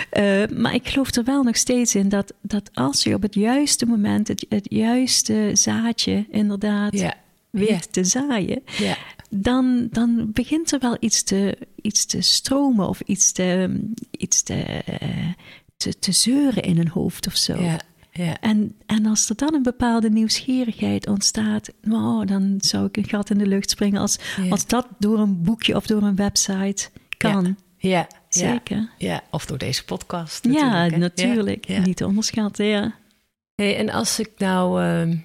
[0.09, 3.33] Eh, maar ik geloof er wel nog steeds in dat, dat als je op het
[3.33, 7.05] juiste moment het, het juiste zaadje inderdaad
[7.49, 8.63] weet te zaaien,
[9.29, 13.79] dan, dan begint er wel iets te, iets te stromen of iets te,
[14.11, 14.83] iets te,
[15.77, 17.61] te, te zeuren in een hoofd of zo.
[17.61, 17.79] Ja.
[18.17, 18.39] Ja.
[18.39, 23.29] En, en als er dan een bepaalde nieuwsgierigheid ontstaat, nou, dan zou ik een gat
[23.29, 24.17] in de lucht springen als,
[24.49, 27.57] als dat door een boekje of door een website kan.
[27.77, 28.89] Ja, zeker.
[28.97, 30.43] Ja, of door deze podcast.
[30.43, 31.85] Natuurlijk, ja, natuurlijk.
[31.85, 32.95] Niet te onderschatten, ja.
[33.55, 35.15] Hey, en als ik nou uh,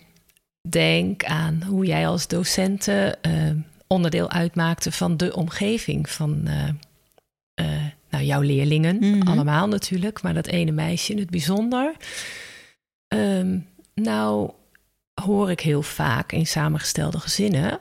[0.68, 3.50] denk aan hoe jij als docenten uh,
[3.86, 7.68] onderdeel uitmaakte van de omgeving van uh,
[8.10, 11.94] nou, jouw leerlingen, mm allemaal natuurlijk, maar dat ene meisje in het bijzonder.
[13.12, 13.58] Ehm,
[13.94, 14.50] nou
[15.14, 17.78] hoor ik heel vaak in samengestelde gezinnen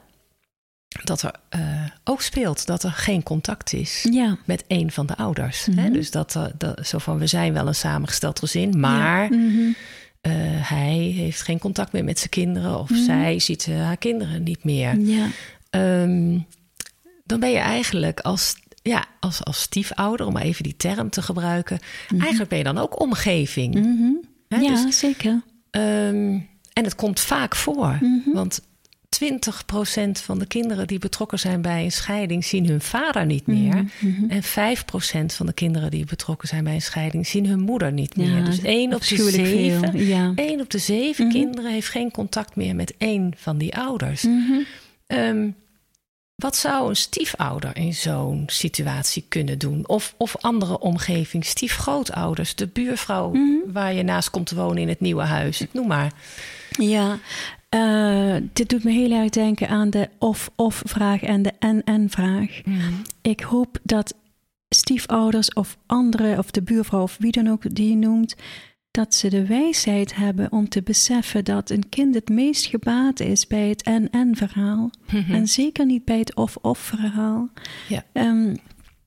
[1.04, 4.38] dat er uh, ook speelt dat er geen contact is ja.
[4.46, 5.66] met een van de ouders.
[5.66, 5.84] hè?
[5.84, 5.94] Mhm.
[5.94, 9.72] Dus dat, uh, dat, zo van we zijn wel een samengesteld gezin, maar mhm.
[10.22, 10.34] eh,
[10.70, 13.04] hij heeft geen contact meer met zijn kinderen of mhm.
[13.04, 15.00] zij ziet haar kinderen niet meer.
[15.00, 15.28] Ja.
[16.04, 16.46] Um,
[17.26, 21.80] dan ben je eigenlijk als, ja, als, als stiefouder, om even die term te gebruiken,
[22.18, 23.76] eigenlijk ben je dan ook omgeving
[24.60, 25.42] ja, dus, zeker.
[25.72, 27.98] Um, en het komt vaak voor.
[28.02, 28.62] Mm Want
[29.26, 33.60] 20% van de kinderen die betrokken zijn bij een scheiding zien hun vader niet mhm,
[33.60, 33.86] meer.
[34.00, 37.92] Mm En 5% van de kinderen die betrokken zijn bij een scheiding zien hun moeder
[37.92, 38.46] niet meer.
[38.46, 40.34] dus één op de zeven, ja.
[40.60, 41.36] op de zeven mhm.
[41.36, 44.26] kinderen heeft geen contact meer met één van die ouders.
[45.08, 45.56] Um,
[46.42, 49.88] wat zou een stiefouder in zo'n situatie kunnen doen?
[49.88, 53.72] Of, of andere omgeving, stiefgrootouders, de buurvrouw mhm.
[53.72, 56.12] waar je naast komt te wonen in het nieuwe huis, noem maar.
[56.70, 57.20] Ja,
[57.76, 62.62] uh, dit doet me heel erg denken aan de of-of-vraag en de en-en-vraag.
[62.66, 62.94] Mhm.
[63.22, 64.14] Ik hoop dat
[64.70, 68.36] stiefouders of andere, of de buurvrouw of wie dan ook die je noemt,
[68.92, 73.48] dat ze de wijsheid hebben om te beseffen dat een kind het meest gebaat is
[73.48, 74.90] bij het en-en-verhaal.
[75.12, 75.34] Mhm.
[75.34, 77.50] En zeker niet bij het of-of-verhaal.
[77.88, 78.06] Ja.
[78.14, 78.58] Um,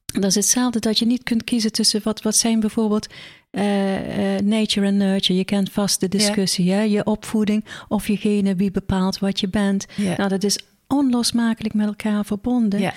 [0.06, 3.06] dat is hetzelfde dat je niet kunt kiezen tussen wat, wat zijn bijvoorbeeld
[3.50, 5.38] uh, uh, nature en nurture.
[5.38, 6.80] Je kent vast de discussie, hè?
[6.80, 9.86] je opvoeding of jegene wie bepaalt wat je bent.
[9.96, 10.58] Nou, dat is
[10.94, 12.80] onlosmakelijk met elkaar verbonden.
[12.80, 12.92] Ja.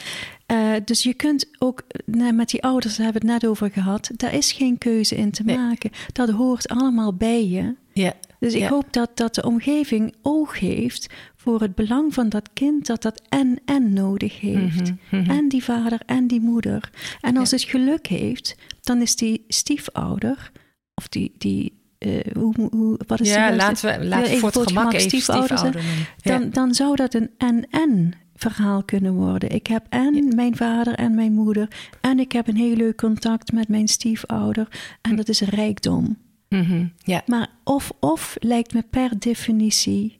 [0.52, 3.72] Uh, dus je kunt ook, nou, met die ouders daar hebben we het net over
[3.72, 5.92] gehad, daar is geen keuze in te maken.
[6.14, 7.76] Dat hoort allemaal bij je.
[7.94, 8.14] Ja.
[8.40, 12.86] Dus ik hoop dat, dat de omgeving oog heeft voor het belang van dat kind
[12.86, 14.94] dat dat en en nodig heeft.
[15.10, 15.30] Mhm, mhm.
[15.30, 16.90] En die vader en die moeder.
[17.22, 20.52] En als het geluk heeft, dan is die stiefouder
[20.96, 24.68] of die, die uh, hoe, hoe, wat is ja, laten we, laten we voor het
[24.68, 25.82] gemak even stiefouder,
[26.22, 29.52] dan, dan zou dat een en-en verhaal kunnen worden.
[29.52, 31.68] Ik heb en mijn vader en mijn moeder
[32.02, 34.68] en ik heb een heel leuk contact met mijn stiefouder
[35.02, 36.18] en dat is rijkdom.
[36.50, 37.22] Mm ja.
[37.26, 40.20] Maar of-of lijkt me per definitie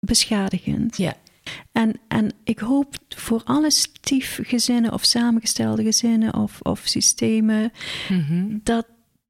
[0.00, 0.96] beschadigend.
[0.96, 1.14] Ja.
[1.72, 7.72] En, en ik hoop voor alle stiefgezinnen of samengestelde gezinnen of, of systemen
[8.08, 8.86] mm dat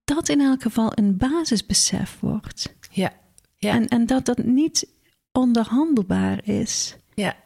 [0.09, 2.75] dat in elk geval een basisbesef wordt.
[2.91, 3.13] Ja.
[3.57, 3.73] ja.
[3.73, 4.89] En, en dat dat niet
[5.33, 6.97] onderhandelbaar is.
[7.15, 7.37] Ja.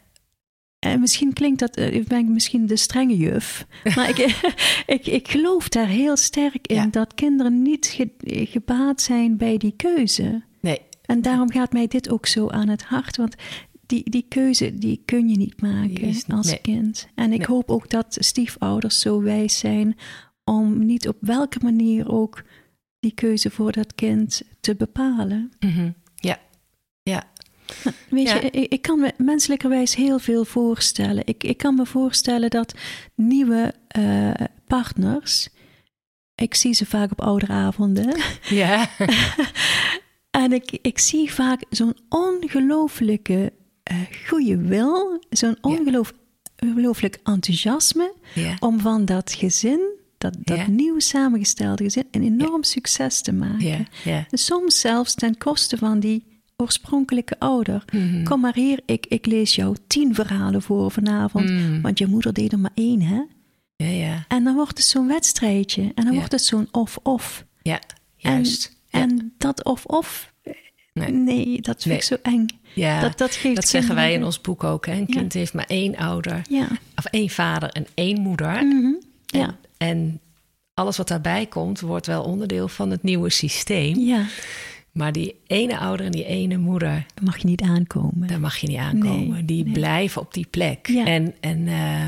[0.78, 4.18] En misschien klinkt dat, eh, ik ben misschien de strenge juf, maar ik,
[4.86, 10.42] ik, ik geloof daar heel sterk in dat kinderen niet gebaat zijn bij die keuze.
[10.60, 10.80] Nee.
[11.02, 13.34] En daarom gaat mij dit ook zo aan het hart, want
[13.86, 17.08] die, die keuze die kun je niet maken als kind.
[17.14, 19.96] En ik hoop ook dat stiefouders zo wijs zijn
[20.44, 22.42] om niet op welke manier ook
[23.00, 25.52] die keuze voor dat kind te bepalen.
[25.60, 25.90] Mhm.
[26.14, 26.38] Ja,
[27.02, 27.24] ja.
[28.10, 31.26] Weet je, ik, ik, kan me menselijkerwijs heel veel voorstellen.
[31.26, 32.74] Ik, ik kan me voorstellen dat
[33.14, 34.30] nieuwe uh,
[34.66, 35.48] partners.
[36.34, 38.16] Ik zie ze vaak op ouderavonden.
[38.48, 38.88] Ja.
[40.30, 43.52] en ik, ik zie vaak zo'n ongelooflijke
[43.92, 48.14] uh, goede wil, zo'n ongelooflijk enthousiasme
[48.58, 53.86] om van dat gezin, dat, dat nieuw samengestelde gezin, een enorm succes te maken.
[54.30, 57.84] soms zelfs ten koste van die oorspronkelijke ouder.
[57.92, 58.24] Mhm.
[58.24, 61.82] Kom maar hier, ik, ik lees jou tien verhalen voor vanavond, mm.
[61.82, 63.22] want je moeder deed er maar één, hè?
[63.76, 64.24] Ja, ja.
[64.28, 67.44] En dan wordt het zo'n wedstrijdje en dan wordt het zo'n of-of.
[67.62, 67.80] Ja,
[68.16, 68.76] juist.
[68.90, 70.32] En, en dat of-of,
[70.92, 71.60] nee.
[71.60, 72.46] dat vind ik zo eng.
[72.74, 74.86] Ja, dat, dat, geeft dat zeggen wij in ons boek ook.
[74.86, 74.92] Hè?
[74.92, 76.68] Een kind heeft maar één ouder, ja.
[76.96, 78.64] of één vader en één moeder.
[78.64, 78.92] Mhm.
[79.38, 79.58] Ja.
[79.76, 80.20] En,
[80.74, 83.98] alles wat daarbij komt, wordt wel onderdeel van het nieuwe systeem.
[83.98, 84.26] Ja.
[84.92, 87.06] Maar die ene ouder en die ene moeder.
[87.14, 88.28] Daar mag je niet aankomen.
[88.28, 89.46] Daar mag je niet aankomen.
[89.46, 90.88] die blijven op die plek.
[90.88, 92.04] En, en uh,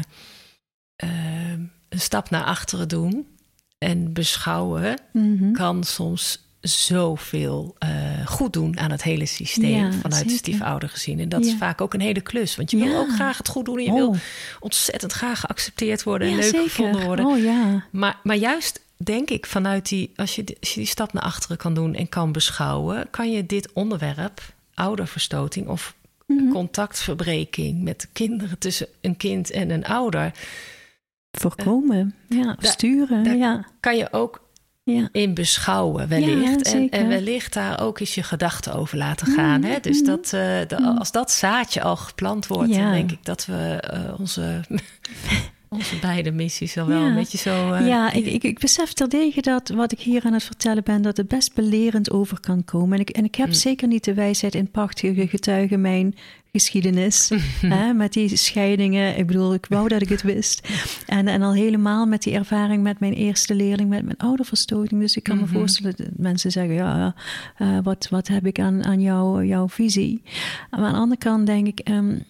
[1.05, 1.53] uh,
[1.89, 3.27] een stap naar achteren doen
[3.79, 10.35] en beschouwen mm kan soms zoveel uh, goed doen aan het hele systeem vanuit de
[10.35, 11.21] stiefouder gezien.
[11.21, 12.57] En dat is vaak ook een hele klus.
[12.57, 13.79] Want je wil ook graag het goed doen.
[13.79, 14.17] En je wil oh.
[14.61, 17.27] ontzettend graag geaccepteerd worden en leuk gevonden worden.
[17.27, 17.85] Oh, ja.
[17.91, 21.57] maar, maar juist denk ik vanuit die, als je, als je die stap naar achteren
[21.57, 24.41] kan doen en kan beschouwen, kan je dit onderwerp,
[24.75, 25.95] ouderverstoting of
[26.27, 26.49] mhm.
[26.49, 30.33] contactverbreking met kinderen tussen een kind en een ouder.
[31.31, 33.39] Voorkomen, ja, sturen.
[33.39, 33.65] ja.
[33.81, 34.44] Kan je ook
[34.85, 35.09] ja.
[35.13, 36.73] in beschouwen, wellicht.
[36.73, 39.63] en, en, wellicht daar ook eens je gedachten over laten gaan.
[39.63, 39.81] hè?
[39.81, 40.07] Dus mhm.
[40.07, 44.61] dat, uh, als dat zaadje al geplant wordt, dan denk ik dat we uh, onze
[45.75, 47.73] onze beide missies al wel een beetje zo...
[47.73, 51.03] Uh, ja, ik, ik, ik besef terdege dat wat ik hier aan het vertellen ben...
[51.03, 52.95] dat het best belerend over kan komen.
[52.95, 53.53] En ik, en ik heb mm.
[53.53, 56.15] zeker niet de wijsheid in prachtige getuigen mijn
[56.55, 57.31] geschiedenis.
[57.77, 59.19] hè, met die scheidingen.
[59.19, 60.69] Ik bedoel, ik wou dat ik het wist.
[61.07, 63.89] En, en al helemaal met die ervaring met mijn eerste leerling...
[63.89, 65.01] met mijn ouderverstoting.
[65.01, 65.53] Dus ik kan me mhm.
[65.53, 66.75] voorstellen dat mensen zeggen...
[66.75, 67.15] ja,
[67.59, 70.23] uh, wat, wat heb ik aan, aan jou, jouw visie?
[70.71, 71.89] Maar aan de andere kant denk ik...
[71.89, 72.25] Um,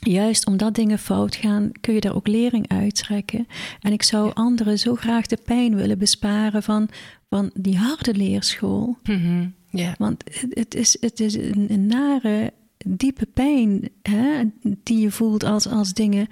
[0.00, 3.46] juist omdat dingen fout gaan, kun je daar ook lering uittrekken.
[3.80, 6.88] En ik zou anderen zo graag de pijn willen besparen van,
[7.28, 8.98] van die harde leerschool.
[9.02, 9.54] Mm
[9.98, 12.52] Want het, is, het is een, nare,
[12.86, 16.28] diepe pijn hè, die je voelt als, als dingen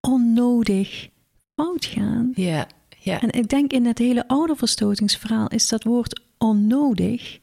[0.00, 1.08] onnodig
[1.54, 2.32] fout gaan.
[2.34, 2.68] Ja,
[3.00, 3.20] ja.
[3.20, 7.38] En ik denk in het hele ouderverstotingsverhaal is dat woord onnodig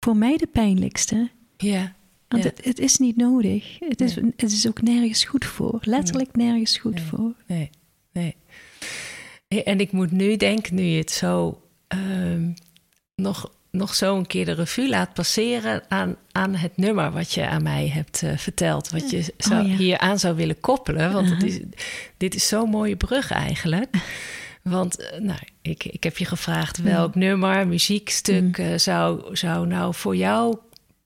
[0.00, 1.30] voor mij de pijnlijkste.
[1.56, 1.94] Ja.
[2.28, 3.78] Want het, het, is niet nodig.
[3.78, 5.78] Het is, het is ook nergens goed voor.
[5.80, 7.34] Letterlijk nergens goed voor.
[7.46, 7.70] Nee,
[8.12, 8.36] nee.
[9.48, 12.54] En ik moet nu denken, nu je het zo um,
[13.14, 17.46] nog, nog zo een keer de revue laat passeren aan, aan het nummer wat je
[17.46, 18.90] aan mij hebt uh, verteld.
[18.90, 21.12] Wat je zou, oh, hier aan zou willen koppelen.
[21.12, 21.58] Want het is,
[22.16, 23.96] dit is zo'n mooie brug eigenlijk.
[24.62, 29.94] Want uh, nou, ik, ik heb je gevraagd welk nummer, muziekstuk uh, zou, zou nou
[29.94, 30.56] voor jou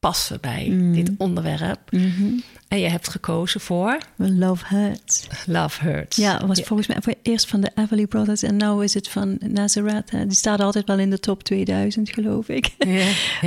[0.05, 0.93] passen bij mm.
[0.93, 1.91] dit onderwerp.
[1.91, 2.43] Mm-hmm.
[2.69, 3.99] En je hebt gekozen voor...
[4.17, 5.27] Love Hurts.
[5.47, 6.17] Love Hurts.
[6.17, 9.37] Ja, was volgens mij voor eerst van de Everly Brothers en nu is het van
[9.41, 10.11] Nazareth.
[10.11, 12.71] Die staat altijd wel in de top 2000, geloof ik.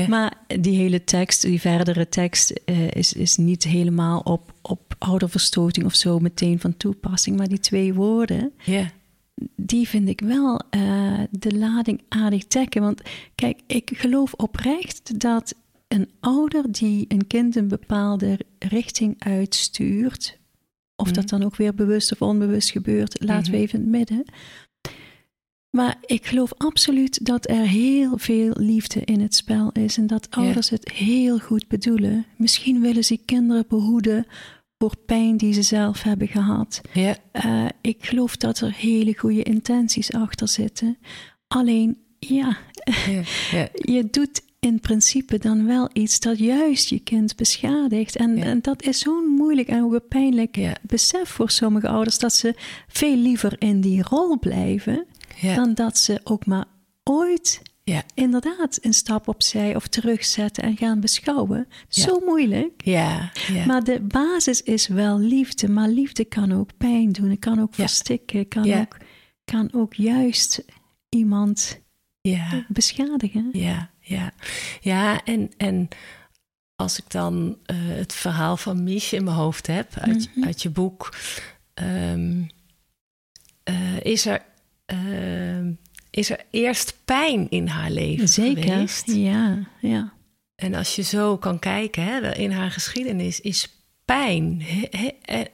[0.08, 5.86] Maar die hele tekst, die verdere tekst, uh, is, is niet helemaal op, op ouderverstoting
[5.86, 7.38] of zo meteen van toepassing.
[7.38, 8.92] Maar die twee woorden, ja.
[9.56, 12.82] die vind ik wel uh, de lading aardig trekken.
[12.82, 13.02] Want
[13.36, 15.54] kijk, ik geloof oprecht dat
[15.88, 20.38] een ouder die een kind een bepaalde richting uitstuurt,
[20.96, 21.38] of dat mhm.
[21.38, 23.66] dan ook weer bewust of onbewust gebeurt, laten we mhm.
[23.66, 24.26] even in het midden.
[25.70, 30.28] Maar ik geloof absoluut dat er heel veel liefde in het spel is en dat
[30.30, 32.26] ouders het heel goed bedoelen.
[32.38, 34.26] Misschien willen ze kinderen behoeden
[34.78, 36.82] voor pijn die ze zelf hebben gehad.
[36.94, 37.18] Ja.
[37.46, 40.98] Uh, ik geloof dat er hele goede intenties achter zitten.
[41.48, 42.58] Alleen, ja,
[43.52, 48.16] ja, je doet in principe dan wel iets dat juist je kind beschadigt.
[48.16, 52.34] En, en dat is zo'n moeilijk en ook een pijnlijk besef voor sommige ouders dat
[52.34, 52.56] ze
[52.88, 55.06] veel liever in die rol blijven
[55.42, 56.66] dan dat ze ook maar
[57.04, 57.62] ooit
[58.14, 61.68] inderdaad een stap opzij of terugzetten en gaan beschouwen.
[61.88, 62.82] Zo moeilijk.
[62.84, 63.32] Ja,
[63.68, 65.70] Maar de basis is wel liefde.
[65.70, 67.30] Maar liefde kan ook pijn doen.
[67.30, 68.48] Het kan ook verstikken.
[68.48, 68.98] Kan, ook,
[69.46, 70.66] kan ook juist
[71.10, 71.82] iemand
[72.68, 73.50] beschadigen.
[73.52, 74.32] Ja ja.
[74.82, 75.90] ja en, en
[76.76, 80.44] als ik dan uh, het verhaal van Mich in mijn hoofd heb uit, mm -hmm.
[80.44, 81.16] uit je boek,
[81.74, 82.50] um,
[83.70, 84.42] uh, is, er,
[84.94, 85.72] uh,
[86.10, 89.12] is er eerst pijn in haar leven Zeker, geweest.
[89.12, 90.14] ja, ja.
[90.56, 93.77] En als je zo kan kijken hè, in haar geschiedenis, is
[94.16, 94.64] pijn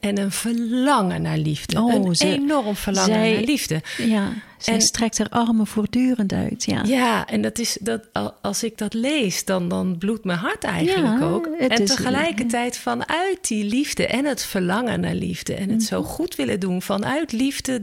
[0.00, 1.80] en een verlangen naar liefde.
[1.80, 3.82] Oh, een enorm verlangen naar liefde.
[3.98, 6.64] Ja, zij en, strekt haar armen voortdurend uit.
[6.64, 8.08] Ja, ja en dat is, dat,
[8.42, 11.46] als ik dat lees, dan, dan bloedt mijn hart eigenlijk ook.
[11.46, 15.54] En tegelijkertijd vanuit die liefde en het verlangen naar liefde...
[15.54, 16.08] en het zo mhm.
[16.08, 17.82] goed willen doen, vanuit liefde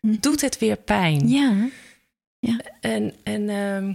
[0.00, 0.16] mhm.
[0.20, 1.28] doet het weer pijn.
[1.28, 1.68] Ja,
[2.38, 2.60] ja.
[2.80, 3.12] En...
[3.22, 3.92] en ehm,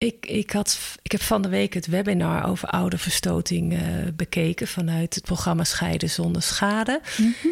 [0.00, 3.80] ik, ik, had, ik heb van de week het webinar over ouderverstoting uh,
[4.14, 7.00] bekeken vanuit het programma Scheiden zonder schade.
[7.16, 7.48] Mhm.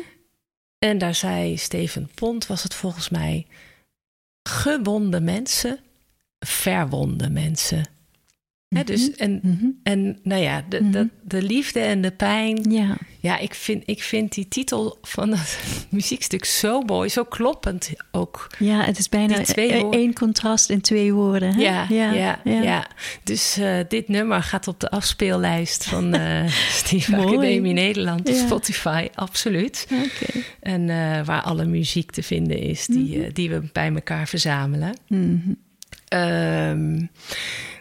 [0.78, 3.46] En daar zei Steven Pont, was het volgens mij,
[4.42, 5.80] gewonde mensen,
[6.38, 7.86] verwonde mensen
[8.68, 9.20] dus, mhm.
[9.22, 9.66] en, mhm.
[9.82, 11.06] en nou ja, de, de, mhm.
[11.22, 12.70] de, liefde en de pijn.
[12.70, 15.58] Ja, ja ik, vind, ik vind die titel van het
[15.90, 18.46] muziekstuk zo mooi, zo kloppend ook.
[18.58, 21.54] Ja, het is bijna e- één contrast in twee woorden.
[21.54, 21.60] Hè?
[21.60, 22.86] Ja, ja, ja,
[23.24, 26.48] Dus uh, dit nummer gaat op de afspeellijst van uh,
[26.82, 29.86] Steve Academie Nederland, Spotify, absoluut.
[29.90, 30.44] Okay.
[30.60, 34.96] En uh, waar alle muziek te vinden is, die, die we bij elkaar verzamelen.
[35.08, 35.56] Mm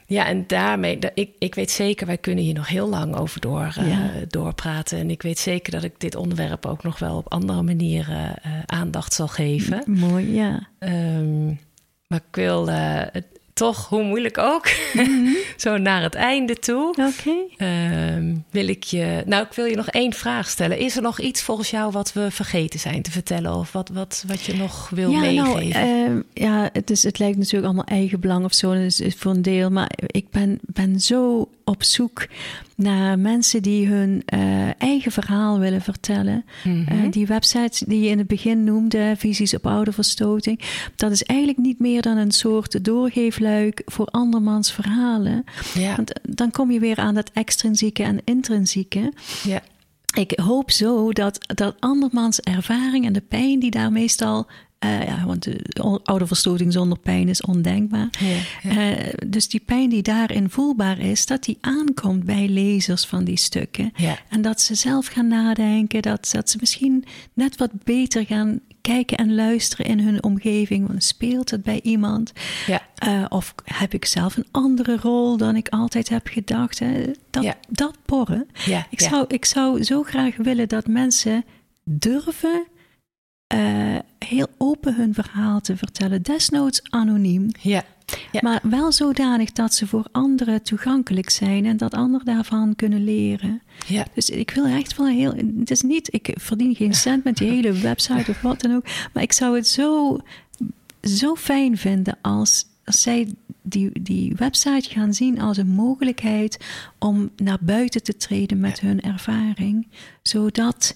[0.10, 3.76] ja, en daarmee, ik, ik weet zeker, wij kunnen hier nog heel lang over door,
[3.80, 4.97] uh, doorpraten.
[4.97, 8.51] En ik weet zeker dat ik dit onderwerp ook nog wel op andere manieren uh,
[8.66, 9.84] aandacht zal geven.
[9.86, 10.68] mooi, ja.
[10.80, 11.60] Um,
[12.08, 13.01] maar ik wil uh,
[13.58, 15.28] toch, hoe moeilijk ook, mhm.
[15.58, 16.89] zo naar het einde toe.
[16.89, 17.36] Oké.
[17.58, 20.78] Ehm, wil ik je, nou, ik wil je nog één vraag stellen.
[20.78, 23.53] Is er nog iets volgens jou wat we vergeten zijn te vertellen?
[23.53, 26.03] Of wat, wat, wat je nog wil ja, nou, meegeven?
[26.05, 28.74] Nou, ja, het, is, het lijkt natuurlijk allemaal eigenbelang of zo.
[28.74, 29.70] Dat is voor een deel.
[29.70, 32.28] Maar ik ben, ben zo op zoek
[32.78, 36.45] naar mensen die hun uh, eigen verhaal willen vertellen.
[36.63, 37.05] Mm -hmm.
[37.05, 40.61] uh, die website die je in het begin noemde, Visies op Ouderverstoting,
[40.95, 45.43] dat is eigenlijk niet meer dan een soort doorgeefluik voor andermans verhalen.
[45.73, 45.95] Ja.
[45.95, 49.13] Want dan kom je weer aan dat extrinsieke en intrinsieke.
[49.43, 49.61] Ja.
[50.15, 54.47] Ik hoop zo dat, dat andermans ervaring en de pijn die daar meestal
[54.86, 58.09] uh, ja, want de ouderverstoting zonder pijn is ondenkbaar.
[58.19, 63.23] Ja, Uh, dus die pijn die daarin voelbaar is, dat die aankomt bij lezers van
[63.23, 63.91] die stukken.
[63.95, 64.17] Ja.
[64.30, 69.17] En dat ze zelf gaan nadenken, dat, dat ze misschien net wat beter gaan kijken
[69.17, 70.88] en luisteren in hun omgeving.
[70.88, 72.34] Want speelt het bij iemand?
[72.67, 72.82] Ja.
[73.07, 76.80] Uh, of heb ik zelf een andere rol dan ik altijd heb gedacht?
[76.80, 77.05] Hè?
[77.30, 77.55] Dat, ja.
[77.69, 78.47] dat porren.
[78.65, 81.45] Ja, ik, Zou, ik zou zo graag willen dat mensen
[81.84, 82.65] durven
[83.56, 87.48] uh, heel open hun verhaal te vertellen, desnoods anoniem.
[87.62, 87.84] Ja.
[88.32, 88.39] ja.
[88.43, 93.62] Maar wel zodanig dat ze voor anderen toegankelijk zijn en dat anderen daarvan kunnen leren.
[93.86, 94.06] Ja.
[94.14, 95.34] Dus ik wil echt wel heel.
[95.60, 98.86] Het is niet, ik verdien geen cent met die hele website of wat dan ook.
[99.14, 100.20] Maar ik zou het zo,
[101.02, 106.66] zo fijn vinden als, als zij die, die website gaan zien als een mogelijkheid
[107.00, 109.88] om naar buiten te treden met hun ervaring.
[110.22, 110.95] Zodat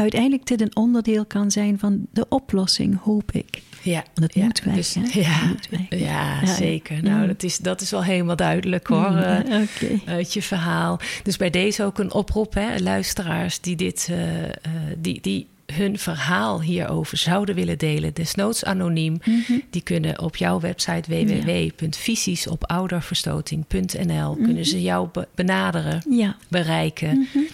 [0.00, 3.62] uiteindelijk dit een onderdeel kan zijn van de oplossing, hoop ik.
[3.82, 5.02] Ja, moet weg, dus, hè?
[5.20, 6.00] Ja, moet weg.
[6.00, 7.02] ja, zeker.
[7.02, 10.02] Nou, dat is, dat is wel helemaal duidelijk hoor, uh, okay.
[10.06, 11.00] uit je verhaal.
[11.22, 14.50] Dus bij deze ook een oproep, hè, luisteraars die dit, uh, uh,
[14.98, 19.62] die, die hun verhaal hierover zouden willen delen, desnoods anoniem, mm -hmm.
[19.70, 24.44] die kunnen op jouw website www.visiesopouderverstoting.nl mm -hmm.
[24.44, 26.36] kunnen ze jou be benaderen, ja.
[26.48, 27.16] bereiken.
[27.16, 27.46] Mm -hmm.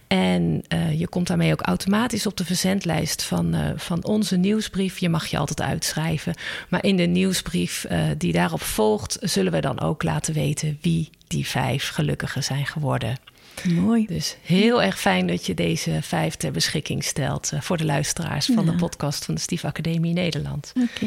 [0.07, 4.99] En uh, je komt daarmee ook automatisch op de verzendlijst van, uh, van onze nieuwsbrief.
[4.99, 6.35] Je mag je altijd uitschrijven.
[6.69, 11.11] Maar in de nieuwsbrief uh, die daarop volgt, zullen we dan ook laten weten wie
[11.27, 13.19] die vijf gelukkigen zijn geworden.
[13.65, 14.07] Mooi.
[14.07, 18.65] Dus heel erg fijn dat je deze vijf ter beschikking stelt voor de luisteraars van
[18.65, 18.71] Ja.
[18.71, 20.73] de podcast van de Stief Academie Nederland.
[20.83, 21.07] Oké.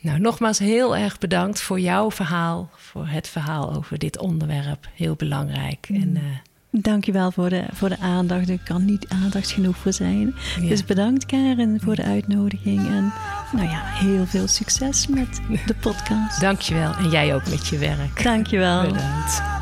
[0.00, 4.88] Nou, nogmaals heel erg bedankt voor jouw verhaal, voor het verhaal over dit onderwerp.
[4.94, 5.86] Heel belangrijk.
[5.90, 6.22] En eh,
[6.70, 8.48] Dankjewel voor de, voor de aandacht.
[8.48, 10.34] Er kan niet aandacht genoeg voor zijn.
[10.60, 10.68] Ja.
[10.68, 12.86] Dus bedankt Karen voor de uitnodiging.
[12.86, 13.12] En
[13.52, 16.40] nou ja, heel veel succes met de podcast.
[16.40, 16.94] dankjewel.
[16.94, 18.22] En jij ook met je werk.
[18.22, 18.80] Dankjewel.
[18.82, 19.57] Bedankt.